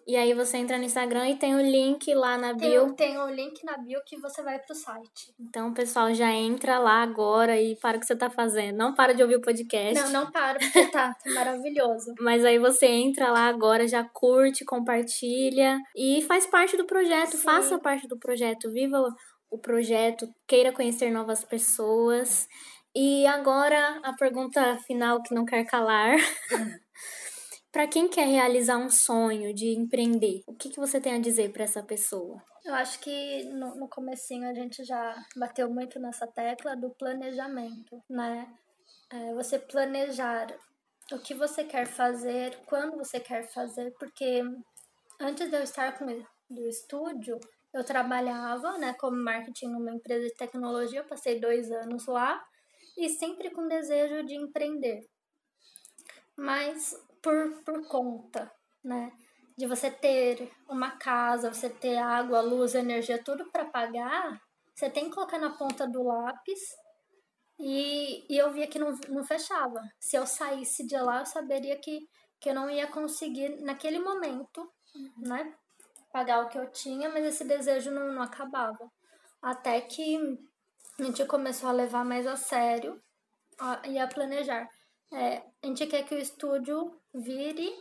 E 0.07 0.15
aí 0.15 0.33
você 0.33 0.57
entra 0.57 0.77
no 0.77 0.83
Instagram 0.83 1.29
e 1.29 1.35
tem 1.37 1.55
o 1.55 1.61
link 1.61 2.13
lá 2.13 2.37
na 2.37 2.53
bio. 2.53 2.93
Tem, 2.93 3.17
o 3.17 3.29
link 3.29 3.63
na 3.63 3.77
bio 3.77 4.01
que 4.05 4.17
você 4.17 4.41
vai 4.41 4.59
pro 4.59 4.75
site. 4.75 5.33
Então, 5.39 5.73
pessoal, 5.73 6.13
já 6.13 6.31
entra 6.31 6.79
lá 6.79 7.01
agora 7.03 7.59
e 7.61 7.75
para 7.75 7.97
o 7.97 7.99
que 7.99 8.05
você 8.05 8.15
tá 8.15 8.29
fazendo. 8.29 8.75
Não 8.75 8.93
para 8.93 9.13
de 9.13 9.21
ouvir 9.21 9.35
o 9.35 9.41
podcast. 9.41 10.01
Não, 10.03 10.09
não 10.09 10.31
para, 10.31 10.59
porque 10.59 10.87
tá 10.87 11.15
maravilhoso. 11.35 12.13
Mas 12.19 12.43
aí 12.43 12.57
você 12.57 12.87
entra 12.87 13.31
lá 13.31 13.47
agora, 13.47 13.87
já 13.87 14.03
curte, 14.03 14.65
compartilha 14.65 15.77
e 15.95 16.21
faz 16.23 16.45
parte 16.45 16.75
do 16.75 16.85
projeto, 16.85 17.37
Sim. 17.37 17.43
faça 17.43 17.79
parte 17.79 18.07
do 18.07 18.17
projeto, 18.17 18.71
viva 18.71 19.01
o 19.49 19.57
projeto, 19.57 20.27
queira 20.47 20.71
conhecer 20.71 21.11
novas 21.11 21.43
pessoas. 21.43 22.47
E 22.95 23.25
agora 23.25 23.99
a 24.03 24.13
pergunta 24.13 24.77
final 24.85 25.21
que 25.21 25.33
não 25.33 25.45
quer 25.45 25.65
calar. 25.65 26.17
Para 27.71 27.87
quem 27.87 28.09
quer 28.09 28.27
realizar 28.27 28.77
um 28.77 28.89
sonho 28.89 29.53
de 29.53 29.67
empreender, 29.77 30.41
o 30.45 30.53
que, 30.53 30.69
que 30.69 30.79
você 30.79 30.99
tem 30.99 31.13
a 31.13 31.19
dizer 31.19 31.53
para 31.53 31.63
essa 31.63 31.81
pessoa? 31.81 32.43
Eu 32.65 32.75
acho 32.75 32.99
que 32.99 33.45
no, 33.45 33.75
no 33.75 33.87
comecinho 33.87 34.49
a 34.49 34.53
gente 34.53 34.83
já 34.83 35.15
bateu 35.37 35.69
muito 35.69 35.97
nessa 35.97 36.27
tecla 36.27 36.75
do 36.75 36.89
planejamento, 36.91 38.03
né? 38.09 38.45
É 39.09 39.33
você 39.33 39.57
planejar 39.57 40.47
o 41.13 41.19
que 41.19 41.33
você 41.33 41.63
quer 41.63 41.87
fazer, 41.87 42.57
quando 42.65 42.97
você 42.97 43.19
quer 43.21 43.47
fazer, 43.51 43.93
porque 43.97 44.41
antes 45.19 45.49
de 45.49 45.55
eu 45.55 45.63
estar 45.63 45.97
com 45.97 46.05
do 46.49 46.67
estúdio, 46.67 47.39
eu 47.73 47.83
trabalhava, 47.85 48.77
né, 48.77 48.93
como 48.99 49.15
marketing 49.15 49.67
numa 49.67 49.91
empresa 49.91 50.27
de 50.27 50.35
tecnologia, 50.35 50.99
eu 50.99 51.07
passei 51.07 51.39
dois 51.39 51.71
anos 51.71 52.05
lá 52.05 52.41
e 52.97 53.09
sempre 53.09 53.49
com 53.49 53.67
desejo 53.67 54.25
de 54.25 54.35
empreender. 54.35 54.99
Mas 56.35 56.95
por, 57.21 57.63
por 57.63 57.87
conta, 57.87 58.51
né? 58.83 59.11
De 59.57 59.67
você 59.67 59.91
ter 59.91 60.51
uma 60.67 60.91
casa, 60.91 61.53
você 61.53 61.69
ter 61.69 61.97
água, 61.97 62.41
luz, 62.41 62.73
energia, 62.73 63.23
tudo 63.23 63.51
para 63.51 63.65
pagar, 63.65 64.41
você 64.73 64.89
tem 64.89 65.05
que 65.05 65.15
colocar 65.15 65.37
na 65.37 65.51
ponta 65.51 65.87
do 65.87 66.03
lápis. 66.03 66.59
E, 67.59 68.25
e 68.27 68.37
eu 68.37 68.51
via 68.51 68.67
que 68.67 68.79
não, 68.79 68.97
não 69.09 69.23
fechava. 69.23 69.79
Se 69.99 70.15
eu 70.15 70.25
saísse 70.25 70.85
de 70.87 70.97
lá, 70.97 71.19
eu 71.19 71.25
saberia 71.25 71.79
que, 71.79 71.99
que 72.39 72.49
eu 72.49 72.55
não 72.55 72.69
ia 72.69 72.87
conseguir, 72.87 73.61
naquele 73.61 73.99
momento, 73.99 74.67
né? 75.17 75.53
Pagar 76.11 76.43
o 76.43 76.49
que 76.49 76.57
eu 76.57 76.71
tinha, 76.71 77.09
mas 77.09 77.23
esse 77.25 77.43
desejo 77.43 77.91
não, 77.91 78.11
não 78.11 78.21
acabava. 78.23 78.91
Até 79.41 79.79
que 79.81 80.17
a 80.99 81.03
gente 81.03 81.23
começou 81.25 81.69
a 81.69 81.73
levar 81.73 82.03
mais 82.03 82.25
a 82.25 82.35
sério 82.35 82.99
e 83.87 83.99
a 83.99 84.07
planejar. 84.07 84.67
É, 85.13 85.43
a 85.61 85.67
gente 85.67 85.85
quer 85.87 86.03
que 86.03 86.15
o 86.15 86.19
estúdio 86.19 86.97
vire 87.13 87.77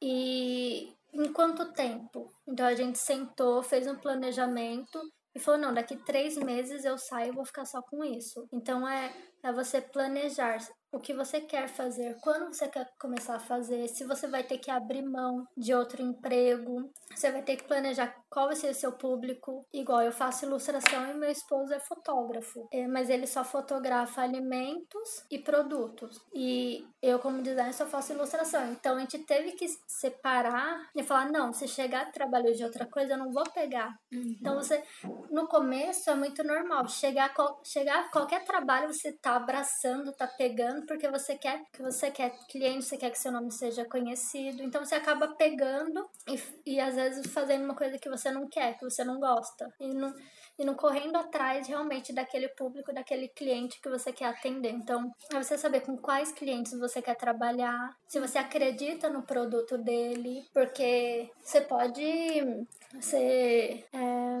e 0.00 0.92
em 1.12 1.32
quanto 1.32 1.72
tempo? 1.72 2.32
Então 2.46 2.66
a 2.66 2.74
gente 2.74 2.98
sentou, 2.98 3.62
fez 3.62 3.86
um 3.86 3.96
planejamento 3.96 5.00
e 5.34 5.40
falou: 5.40 5.60
não, 5.60 5.74
daqui 5.74 5.96
três 5.96 6.36
meses 6.36 6.84
eu 6.84 6.96
saio 6.96 7.32
e 7.32 7.34
vou 7.34 7.44
ficar 7.44 7.64
só 7.64 7.82
com 7.82 8.04
isso. 8.04 8.46
Então 8.52 8.88
é, 8.88 9.12
é 9.42 9.52
você 9.52 9.80
planejar 9.80 10.58
o 10.90 10.98
que 10.98 11.12
você 11.12 11.40
quer 11.40 11.68
fazer, 11.68 12.16
quando 12.22 12.52
você 12.52 12.66
quer 12.66 12.90
começar 12.98 13.36
a 13.36 13.40
fazer, 13.40 13.88
se 13.88 14.04
você 14.04 14.26
vai 14.26 14.42
ter 14.42 14.58
que 14.58 14.70
abrir 14.70 15.02
mão 15.02 15.46
de 15.56 15.74
outro 15.74 16.02
emprego, 16.02 16.90
você 17.14 17.30
vai 17.30 17.42
ter 17.42 17.56
que 17.56 17.64
planejar 17.64 18.14
qual 18.30 18.46
vai 18.46 18.56
ser 18.56 18.70
o 18.70 18.74
seu 18.74 18.92
público. 18.92 19.66
Igual 19.72 20.02
eu 20.02 20.12
faço 20.12 20.46
ilustração 20.46 21.10
e 21.10 21.14
meu 21.14 21.30
esposo 21.30 21.74
é 21.74 21.80
fotógrafo, 21.80 22.66
é, 22.72 22.86
mas 22.86 23.10
ele 23.10 23.26
só 23.26 23.44
fotografa 23.44 24.22
alimentos 24.22 25.24
e 25.30 25.38
produtos. 25.38 26.20
E 26.32 26.86
eu, 27.02 27.18
como 27.18 27.42
designer, 27.42 27.72
só 27.74 27.86
faço 27.86 28.12
ilustração. 28.12 28.72
Então 28.72 28.96
a 28.96 29.00
gente 29.00 29.18
teve 29.18 29.52
que 29.52 29.66
separar 29.86 30.88
e 30.94 31.02
falar: 31.02 31.30
não, 31.30 31.52
se 31.52 31.66
chegar 31.68 32.12
trabalho 32.12 32.54
de 32.54 32.64
outra 32.64 32.86
coisa, 32.86 33.14
eu 33.14 33.18
não 33.18 33.30
vou 33.30 33.44
pegar. 33.52 33.98
Uhum. 34.12 34.36
Então 34.38 34.54
você, 34.56 34.82
no 35.30 35.46
começo, 35.48 36.10
é 36.10 36.14
muito 36.14 36.42
normal. 36.44 36.88
Chegar, 36.88 37.32
chegar 37.64 38.10
qualquer 38.10 38.44
trabalho, 38.44 38.92
você 38.92 39.12
tá 39.12 39.37
abraçando, 39.38 40.12
tá 40.12 40.26
pegando 40.26 40.86
porque 40.86 41.08
você 41.08 41.36
quer 41.36 41.62
que 41.72 41.82
você 41.82 42.10
quer 42.10 42.30
cliente, 42.48 42.84
você 42.84 42.96
quer 42.96 43.10
que 43.10 43.18
seu 43.18 43.32
nome 43.32 43.50
seja 43.52 43.84
conhecido. 43.84 44.62
Então 44.62 44.84
você 44.84 44.94
acaba 44.94 45.34
pegando 45.34 46.08
e, 46.28 46.74
e 46.74 46.80
às 46.80 46.94
vezes 46.94 47.26
fazendo 47.32 47.64
uma 47.64 47.74
coisa 47.74 47.98
que 47.98 48.08
você 48.08 48.30
não 48.30 48.48
quer, 48.48 48.78
que 48.78 48.84
você 48.84 49.02
não 49.04 49.18
gosta. 49.18 49.72
E 49.80 49.94
não, 49.94 50.14
e 50.58 50.64
não 50.64 50.74
correndo 50.74 51.16
atrás 51.16 51.68
realmente 51.68 52.12
daquele 52.12 52.48
público, 52.48 52.92
daquele 52.92 53.28
cliente 53.28 53.80
que 53.80 53.88
você 53.88 54.12
quer 54.12 54.26
atender. 54.26 54.70
Então, 54.70 55.10
é 55.32 55.42
você 55.42 55.56
saber 55.56 55.82
com 55.82 55.96
quais 55.96 56.32
clientes 56.32 56.72
você 56.78 57.00
quer 57.00 57.14
trabalhar, 57.14 57.96
se 58.08 58.18
você 58.18 58.38
acredita 58.38 59.08
no 59.08 59.22
produto 59.22 59.78
dele, 59.78 60.44
porque 60.52 61.30
você 61.40 61.60
pode 61.60 62.66
você, 62.94 63.84
é, 63.92 64.40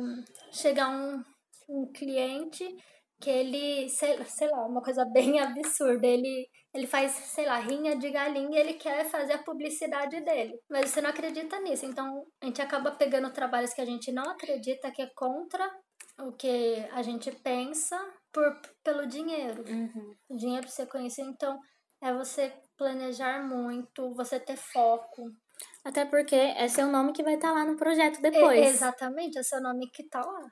chegar 0.50 0.90
um, 0.90 1.24
um 1.68 1.86
cliente 1.86 2.64
que 3.20 3.30
ele, 3.30 3.88
sei, 3.88 4.24
sei 4.24 4.48
lá, 4.48 4.66
uma 4.66 4.82
coisa 4.82 5.04
bem 5.04 5.38
absurda. 5.40 6.06
Ele, 6.06 6.48
ele 6.74 6.86
faz, 6.86 7.12
sei 7.12 7.46
lá, 7.46 7.58
rinha 7.58 7.96
de 7.96 8.10
galinha 8.10 8.58
e 8.58 8.60
ele 8.60 8.74
quer 8.74 9.04
fazer 9.08 9.34
a 9.34 9.42
publicidade 9.42 10.20
dele. 10.20 10.58
Mas 10.70 10.90
você 10.90 11.00
não 11.00 11.10
acredita 11.10 11.60
nisso. 11.60 11.86
Então 11.86 12.24
a 12.40 12.46
gente 12.46 12.62
acaba 12.62 12.92
pegando 12.92 13.32
trabalhos 13.32 13.72
que 13.72 13.80
a 13.80 13.86
gente 13.86 14.12
não 14.12 14.24
acredita, 14.30 14.90
que 14.90 15.02
é 15.02 15.10
contra 15.14 15.68
o 16.20 16.32
que 16.32 16.76
a 16.92 17.02
gente 17.02 17.30
pensa 17.30 17.98
por, 18.32 18.60
pelo 18.82 19.06
dinheiro. 19.06 19.64
Uhum. 19.68 20.14
O 20.28 20.36
dinheiro 20.36 20.66
pra 20.66 20.70
você 20.70 20.86
conhecer. 20.86 21.22
Então 21.22 21.58
é 22.02 22.12
você 22.12 22.52
planejar 22.76 23.42
muito, 23.42 24.14
você 24.14 24.38
ter 24.38 24.56
foco. 24.56 25.30
Até 25.84 26.04
porque 26.04 26.34
é 26.34 26.68
seu 26.68 26.86
nome 26.86 27.12
que 27.12 27.22
vai 27.22 27.34
estar 27.34 27.52
lá 27.52 27.64
no 27.64 27.76
projeto 27.76 28.20
depois. 28.20 28.58
É, 28.58 28.68
exatamente, 28.68 29.38
é 29.38 29.42
seu 29.42 29.60
nome 29.60 29.90
que 29.90 30.08
tá 30.08 30.20
lá. 30.20 30.42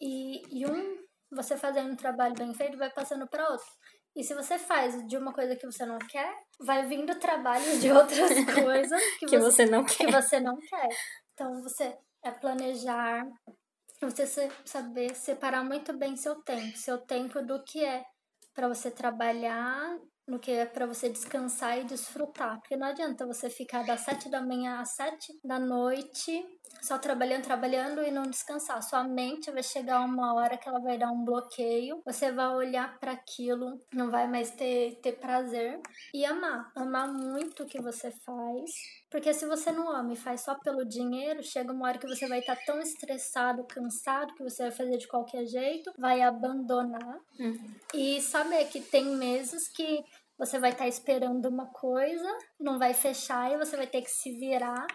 E, 0.00 0.42
e 0.50 0.66
um, 0.66 1.05
você 1.30 1.56
fazendo 1.56 1.92
um 1.92 1.96
trabalho 1.96 2.34
bem 2.34 2.54
feito, 2.54 2.78
vai 2.78 2.90
passando 2.90 3.26
para 3.26 3.48
outro. 3.50 3.66
E 4.14 4.24
se 4.24 4.34
você 4.34 4.58
faz 4.58 5.06
de 5.06 5.16
uma 5.16 5.32
coisa 5.32 5.54
que 5.54 5.66
você 5.66 5.84
não 5.84 5.98
quer, 5.98 6.34
vai 6.58 6.86
vindo 6.86 7.18
trabalho 7.18 7.78
de 7.78 7.92
outras 7.92 8.30
coisas 8.64 9.02
que, 9.18 9.26
que 9.26 9.38
você, 9.38 9.66
você 9.66 9.66
não 9.66 9.84
que 9.84 9.98
quer. 9.98 10.10
você 10.10 10.40
não 10.40 10.56
quer. 10.56 10.88
Então 11.34 11.62
você 11.62 11.94
é 12.24 12.30
planejar, 12.30 13.26
você 14.00 14.26
saber 14.64 15.14
separar 15.14 15.62
muito 15.62 15.92
bem 15.92 16.16
seu 16.16 16.36
tempo, 16.42 16.76
seu 16.78 16.98
tempo 16.98 17.42
do 17.42 17.62
que 17.62 17.84
é 17.84 18.04
para 18.54 18.68
você 18.68 18.90
trabalhar, 18.90 19.98
no 20.26 20.38
que 20.38 20.50
é 20.50 20.64
para 20.66 20.86
você 20.86 21.08
descansar 21.08 21.78
e 21.78 21.84
desfrutar, 21.84 22.58
porque 22.58 22.76
não 22.76 22.88
adianta 22.88 23.26
você 23.26 23.48
ficar 23.48 23.84
das 23.84 24.00
sete 24.00 24.28
da 24.30 24.40
manhã 24.40 24.80
às 24.80 24.94
sete 24.94 25.38
da 25.44 25.58
noite 25.58 26.44
só 26.82 26.98
trabalhando, 26.98 27.44
trabalhando 27.44 28.02
e 28.02 28.10
não 28.10 28.22
descansar. 28.22 28.82
Sua 28.82 29.02
mente 29.04 29.50
vai 29.50 29.62
chegar 29.62 30.04
uma 30.04 30.34
hora 30.34 30.56
que 30.56 30.68
ela 30.68 30.80
vai 30.80 30.96
dar 30.96 31.10
um 31.10 31.24
bloqueio, 31.24 32.00
você 32.04 32.30
vai 32.30 32.48
olhar 32.54 32.98
para 32.98 33.12
aquilo, 33.12 33.80
não 33.92 34.10
vai 34.10 34.28
mais 34.28 34.50
ter, 34.50 35.00
ter 35.02 35.12
prazer 35.12 35.80
e 36.14 36.24
amar, 36.24 36.70
amar 36.76 37.12
muito 37.12 37.62
o 37.62 37.66
que 37.66 37.80
você 37.80 38.10
faz. 38.10 38.70
Porque 39.10 39.32
se 39.32 39.46
você 39.46 39.72
não 39.72 39.90
ama 39.90 40.12
e 40.12 40.16
faz 40.16 40.42
só 40.42 40.54
pelo 40.54 40.84
dinheiro, 40.84 41.42
chega 41.42 41.72
uma 41.72 41.88
hora 41.88 41.98
que 41.98 42.06
você 42.06 42.28
vai 42.28 42.40
estar 42.40 42.56
tão 42.64 42.80
estressado, 42.80 43.64
cansado, 43.64 44.34
que 44.34 44.44
você 44.44 44.64
vai 44.64 44.72
fazer 44.72 44.98
de 44.98 45.08
qualquer 45.08 45.46
jeito, 45.46 45.92
vai 45.98 46.22
abandonar. 46.22 47.18
Uhum. 47.38 47.74
E 47.94 48.20
saber 48.20 48.66
que 48.66 48.80
tem 48.80 49.04
meses 49.16 49.68
que 49.68 50.04
você 50.38 50.58
vai 50.58 50.70
estar 50.70 50.86
esperando 50.86 51.46
uma 51.46 51.66
coisa, 51.66 52.30
não 52.60 52.78
vai 52.78 52.92
fechar 52.92 53.50
e 53.50 53.56
você 53.56 53.76
vai 53.76 53.86
ter 53.86 54.02
que 54.02 54.10
se 54.10 54.32
virar 54.38 54.86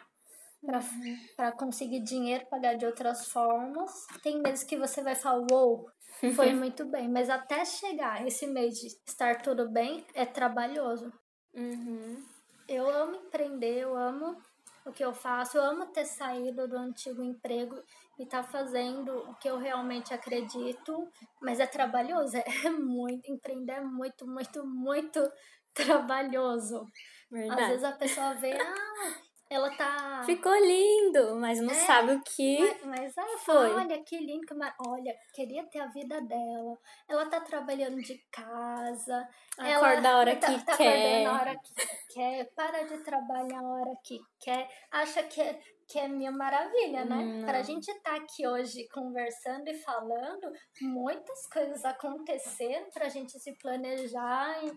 para 1.36 1.52
conseguir 1.52 2.02
dinheiro, 2.02 2.46
pagar 2.50 2.76
de 2.76 2.86
outras 2.86 3.28
formas. 3.28 3.92
Tem 4.22 4.42
meses 4.42 4.64
que 4.64 4.78
você 4.78 5.02
vai 5.02 5.16
falar, 5.16 5.46
uou, 5.52 5.90
foi 6.36 6.54
muito 6.54 6.86
bem. 6.86 7.10
Mas 7.10 7.30
até 7.30 7.66
chegar 7.66 8.26
esse 8.26 8.48
mês 8.48 8.80
de 8.80 8.88
estar 8.88 9.42
tudo 9.42 9.70
bem, 9.70 10.06
é 10.14 10.26
trabalhoso. 10.26 11.12
Uhum. 11.54 12.24
Eu 12.68 12.90
amo 12.90 13.16
empreender, 13.16 13.80
eu 13.80 13.98
amo 13.98 14.38
o 14.86 14.92
que 14.92 15.04
eu 15.04 15.14
faço, 15.14 15.58
eu 15.58 15.64
amo 15.64 15.86
ter 15.88 16.06
saído 16.06 16.68
do 16.68 16.78
antigo 16.78 17.22
emprego 17.22 17.76
e 18.18 18.24
estar 18.24 18.44
fazendo 18.44 19.16
o 19.30 19.36
que 19.36 19.48
eu 19.50 19.58
realmente 19.58 20.14
acredito, 20.14 21.08
mas 21.42 21.60
é 21.60 21.68
trabalhoso, 21.68 22.38
é 22.66 22.70
muito, 22.70 23.32
empreender 23.32 23.74
é 23.74 23.82
muito, 23.82 24.28
muito, 24.28 24.66
muito 24.66 25.32
trabalhoso. 25.74 26.82
Às 26.82 27.40
Verdade. 27.40 27.68
vezes 27.68 27.84
a 27.84 27.92
pessoa 27.92 28.34
vê, 28.36 28.52
ah, 28.60 29.22
ela 29.52 29.70
tá. 29.76 30.24
Ficou 30.26 30.56
lindo, 30.56 31.36
mas 31.36 31.60
não 31.60 31.72
É. 31.72 31.86
sabe 31.86 32.14
o 32.14 32.22
que. 32.22 32.58
Mas, 32.60 32.86
mas 32.86 33.18
ela 33.18 33.38
Foi. 33.40 33.70
fala, 33.70 33.82
olha 33.82 34.02
que 34.02 34.18
lindo, 34.18 34.46
olha, 34.88 35.14
queria 35.36 35.64
ter 35.68 35.80
a 35.80 35.88
vida 35.88 36.22
dela. 36.22 36.78
Ela 37.10 37.26
tá 37.26 37.42
trabalhando 37.42 37.98
de 38.02 38.18
casa. 38.32 39.28
Acorda 39.58 40.10
a 40.10 40.18
hora 40.18 40.36
tá, 40.38 40.48
que 40.54 40.66
tá 40.66 40.78
quer. 40.78 40.88
acordando 41.26 41.30
a 41.30 41.42
hora 41.42 41.56
que 41.60 42.14
quer, 42.14 42.46
para 42.56 42.84
de 42.84 42.98
trabalhar 43.00 43.60
a 43.60 43.64
hora 43.74 43.94
que 44.06 44.20
quer. 44.40 44.70
Acha 44.90 45.22
que 45.24 45.42
é, 45.42 45.60
que 45.86 46.00
é 46.00 46.08
mil 46.08 46.32
maravilha, 46.32 47.04
né? 47.04 47.16
Hum, 47.18 47.40
Não. 47.40 47.46
Pra 47.46 47.62
gente 47.62 47.92
estar 47.92 48.16
aqui 48.16 48.48
hoje 48.48 48.88
conversando 48.94 49.68
e 49.68 49.78
falando, 49.80 50.50
muitas 50.82 51.46
coisas 51.48 51.84
aconteceram 51.84 52.90
pra 52.92 53.10
gente 53.10 53.38
se 53.38 53.52
planejar. 53.58 54.64
E... 54.64 54.72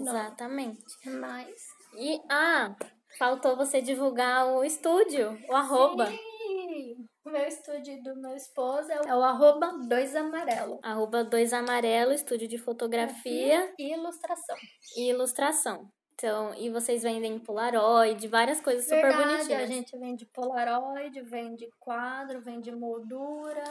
Não, 0.00 0.12
Exatamente. 0.16 0.82
mas. 1.20 1.54
E, 1.98 2.18
ah, 2.30 2.74
faltou 3.18 3.56
você 3.56 3.80
divulgar 3.80 4.46
o 4.46 4.64
estúdio, 4.64 5.38
o 5.48 5.54
arroba. 5.54 6.06
Sim! 6.06 7.06
O 7.24 7.30
meu 7.30 7.44
estúdio 7.44 8.00
do 8.04 8.14
meu 8.20 8.36
esposo 8.36 8.90
é 8.90 9.00
o, 9.00 9.04
é 9.04 9.24
arroba 9.24 9.72
2 9.88 10.14
amarelo. 10.14 10.78
Arroba 10.82 11.24
2 11.24 11.52
amarelo, 11.52 12.12
estúdio 12.12 12.46
de 12.46 12.56
fotografia 12.56 13.74
E 13.78 13.92
ilustração. 13.92 14.56
e 14.96 15.10
ilustração. 15.10 15.88
Então, 16.14 16.54
e 16.54 16.70
vocês 16.70 17.02
vendem 17.02 17.38
Polaroid, 17.38 18.26
várias 18.28 18.60
coisas 18.60 18.84
super 18.84 19.02
Verdade, 19.02 19.32
bonitinhas. 19.34 19.62
a 19.62 19.66
gente 19.66 19.98
vende 19.98 20.24
polaroid, 20.32 21.20
vende 21.22 21.68
quadro, 21.78 22.40
vende 22.40 22.70
moldura. 22.74 23.64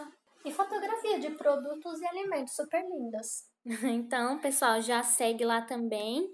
E 0.43 0.51
fotografia 0.51 1.17
de 1.19 1.31
produtos 1.31 1.99
e 2.01 2.05
alimentos 2.05 2.53
super 2.55 2.83
lindas. 2.83 3.45
Então, 3.83 4.37
pessoal, 4.39 4.79
já 4.79 5.01
segue 5.01 5.43
lá 5.43 5.59
também. 5.61 6.29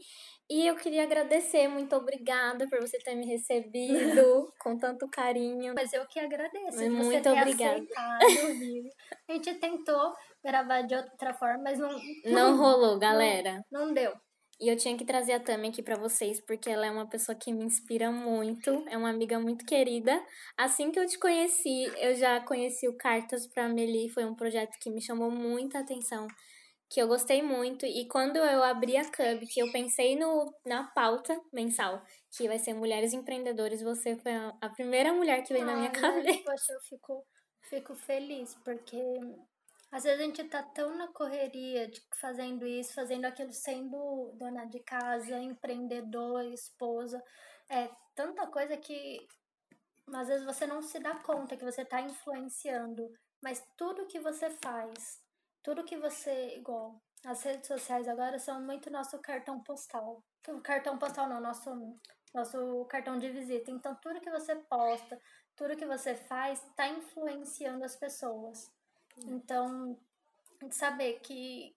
E 0.54 0.68
eu 0.68 0.76
queria 0.76 1.04
agradecer, 1.04 1.68
muito 1.70 1.96
obrigada 1.96 2.68
por 2.68 2.82
você 2.82 2.98
ter 3.00 3.16
me 3.16 3.26
recebido 3.26 4.52
com 4.60 4.78
tanto 4.78 5.08
carinho. 5.08 5.74
Mas 5.74 5.94
eu 5.94 6.06
que 6.08 6.20
agradeço. 6.20 6.78
de 6.78 6.90
Muito 6.90 7.06
você 7.06 7.22
ter 7.22 7.30
obrigada. 7.32 7.76
aceitado. 7.76 8.90
A 9.30 9.34
gente 9.34 9.54
tentou 9.56 10.14
gravar 10.44 10.82
de 10.82 10.94
outra 10.96 11.34
forma, 11.34 11.64
mas 11.64 11.80
não, 11.80 11.98
Não 12.26 12.58
rolou, 12.58 13.00
galera. 13.00 13.64
não 13.72 13.94
deu. 13.94 14.12
E 14.60 14.68
eu 14.70 14.76
tinha 14.78 14.96
que 14.96 15.06
trazer 15.06 15.32
a 15.34 15.40
Tami 15.40 15.70
aqui 15.70 15.82
pra 15.82 15.96
vocês, 15.98 16.40
porque 16.46 16.70
ela 16.70 16.86
é 16.86 16.92
uma 16.92 17.08
pessoa 17.10 17.36
que 17.36 17.52
me 17.52 17.64
inspira 17.64 18.12
muito, 18.12 18.86
é 18.90 18.96
uma 18.98 19.10
amiga 19.10 19.40
muito 19.40 19.66
querida. 19.66 20.22
Assim 20.56 20.92
que 20.92 21.00
eu 21.00 21.08
te 21.08 21.18
conheci, 21.18 21.86
eu 21.98 22.14
já 22.14 22.40
conheci 22.42 22.88
o 22.88 22.96
Cartas 22.96 23.48
pra 23.48 23.68
Meli, 23.68 24.08
foi 24.10 24.24
um 24.24 24.36
projeto 24.36 24.78
que 24.80 24.92
me 24.92 25.02
chamou 25.02 25.32
muita 25.32 25.80
atenção, 25.80 26.28
que 26.92 27.02
eu 27.02 27.08
gostei 27.08 27.42
muito. 27.42 27.86
E 27.86 28.06
quando 28.06 28.36
eu 28.36 28.62
abri 28.62 28.98
a 28.98 29.06
Cub, 29.06 29.48
que 29.50 29.62
eu 29.62 29.72
pensei 29.72 30.18
no, 30.18 30.54
na 30.66 30.84
pauta 30.92 31.40
mensal, 31.54 32.04
que 32.30 32.50
vai 32.50 32.60
ser 32.60 32.74
Mulheres 32.74 33.14
Empreendedoras, 33.14 33.82
você 33.82 34.18
foi 34.18 34.34
a, 34.34 34.70
primeira 34.70 35.14
mulher 35.14 35.42
que 35.42 35.54
veio 35.54 35.66
na 35.66 35.78
minha 35.78 35.90
cabeça. 35.90 36.44
Poxa, 36.44 36.74
eu 36.74 36.82
fico, 36.82 37.26
fico 37.62 37.96
feliz, 37.96 38.56
porque 38.66 39.02
às 39.90 40.04
vezes 40.04 40.20
a 40.20 40.24
gente 40.24 40.44
tá 40.44 40.62
tão 40.64 40.94
na 40.98 41.08
correria 41.14 41.88
de 41.88 42.02
fazendo 42.20 42.68
isso, 42.68 42.94
fazendo 42.94 43.24
aquilo, 43.24 43.54
sendo 43.54 44.34
dona 44.34 44.66
de 44.66 44.82
casa, 44.82 45.40
empreendedor, 45.40 46.44
esposa. 46.44 47.24
É 47.70 47.90
tanta 48.14 48.46
coisa 48.48 48.76
que 48.76 49.26
às 50.14 50.28
vezes 50.28 50.46
você 50.46 50.68
não 50.68 50.82
se 50.82 51.00
dá 51.00 51.16
conta 51.16 51.56
que 51.56 51.64
você 51.64 51.86
tá 51.86 52.02
influenciando. 52.02 53.10
Mas 53.42 53.66
tudo 53.78 54.06
que 54.08 54.20
você 54.20 54.50
faz, 54.50 55.21
tudo 55.64 55.84
que 55.84 55.98
você. 55.98 56.56
Igual, 56.58 57.02
as 57.26 57.44
redes 57.44 57.68
sociais 57.68 58.08
agora 58.08 58.40
são 58.40 58.62
muito 58.62 58.90
nosso 58.90 59.20
cartão 59.20 59.62
postal. 59.62 60.24
O 60.48 60.62
cartão 60.62 60.98
postal 60.98 61.30
não, 61.30 61.40
nosso, 61.40 61.70
nosso 62.34 62.86
cartão 62.86 63.18
de 63.18 63.30
visita. 63.30 63.70
Então, 63.72 63.96
tudo 63.96 64.22
que 64.22 64.32
você 64.32 64.56
posta, 64.56 65.20
tudo 65.56 65.78
que 65.78 65.86
você 65.86 66.16
faz 66.16 66.64
está 66.66 66.88
influenciando 66.88 67.86
as 67.86 67.96
pessoas. 67.96 68.72
Então, 69.18 69.98
saber 70.72 71.20
que, 71.20 71.76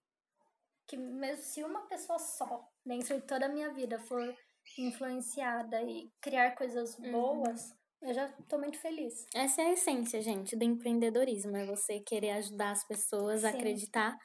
que 0.86 0.96
mesmo 0.96 1.42
se 1.42 1.62
uma 1.62 1.86
pessoa 1.86 2.18
só, 2.18 2.66
dentro 2.84 3.20
de 3.20 3.26
toda 3.26 3.46
a 3.46 3.50
minha 3.50 3.70
vida, 3.72 3.98
for 3.98 4.34
influenciada 4.78 5.82
e 5.82 6.10
criar 6.20 6.56
coisas 6.56 6.94
boas, 6.96 7.74
eu 8.04 8.14
já 8.14 8.28
tô 8.48 8.58
muito 8.58 8.78
feliz. 8.78 9.26
Essa 9.34 9.62
é 9.62 9.66
a 9.66 9.72
essência, 9.72 10.20
gente, 10.20 10.54
do 10.54 10.64
empreendedorismo. 10.64 11.56
É 11.56 11.64
você 11.64 12.00
querer 12.00 12.30
ajudar 12.32 12.72
as 12.72 12.86
pessoas 12.86 13.44
a 13.44 13.50
Sim. 13.50 13.58
acreditar 13.58 14.16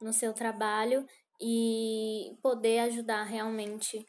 no 0.00 0.12
seu 0.12 0.32
trabalho 0.32 1.06
e 1.40 2.36
poder 2.42 2.80
ajudar 2.80 3.24
realmente 3.24 4.04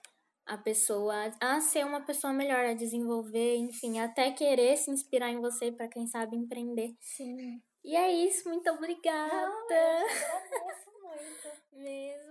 a 0.46 0.58
pessoa 0.58 1.14
a 1.42 1.60
ser 1.60 1.86
uma 1.86 2.06
pessoa 2.06 2.32
melhor, 2.32 2.66
a 2.66 2.74
desenvolver, 2.74 3.58
enfim, 3.58 4.00
até 4.00 4.32
querer 4.32 4.78
se 4.78 4.90
inspirar 4.90 5.30
em 5.30 5.42
você 5.42 5.72
para 5.72 5.90
quem 5.90 6.08
sabe 6.08 6.38
empreender. 6.38 6.96
Sim. 7.02 7.62
E 7.84 7.96
é 7.96 8.12
isso, 8.12 8.48
muito 8.48 8.70
obrigada. 8.70 9.36
Agradeço 9.70 10.92
muito. 11.04 11.58
Mesmo. 11.74 12.27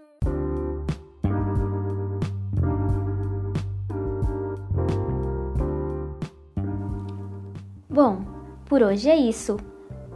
Bom, 7.97 8.19
por 8.67 8.83
hoje 8.83 9.09
é 9.09 9.17
isso. 9.17 9.57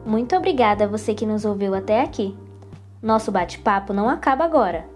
Muito 0.04 0.36
obrigada 0.36 0.84
a 0.84 0.86
você 0.86 1.14
que 1.14 1.24
nos 1.24 1.46
ouviu 1.46 1.74
até 1.74 2.02
aqui. 2.02 2.36
Nosso 3.00 3.32
bate-papo 3.32 3.94
não 3.94 4.06
acaba 4.06 4.44
agora. 4.44 4.86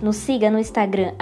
Nos 0.00 0.14
siga 0.14 0.48
no 0.48 0.60
Instagram 0.60 1.14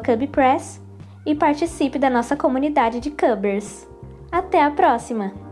Cubpress 0.00 0.82
e 1.24 1.32
participe 1.32 1.96
da 1.96 2.10
nossa 2.10 2.34
comunidade 2.34 2.98
de 2.98 3.12
Cubbers. 3.12 3.88
Até 4.32 4.64
a 4.64 4.70
próxima! 4.72 5.43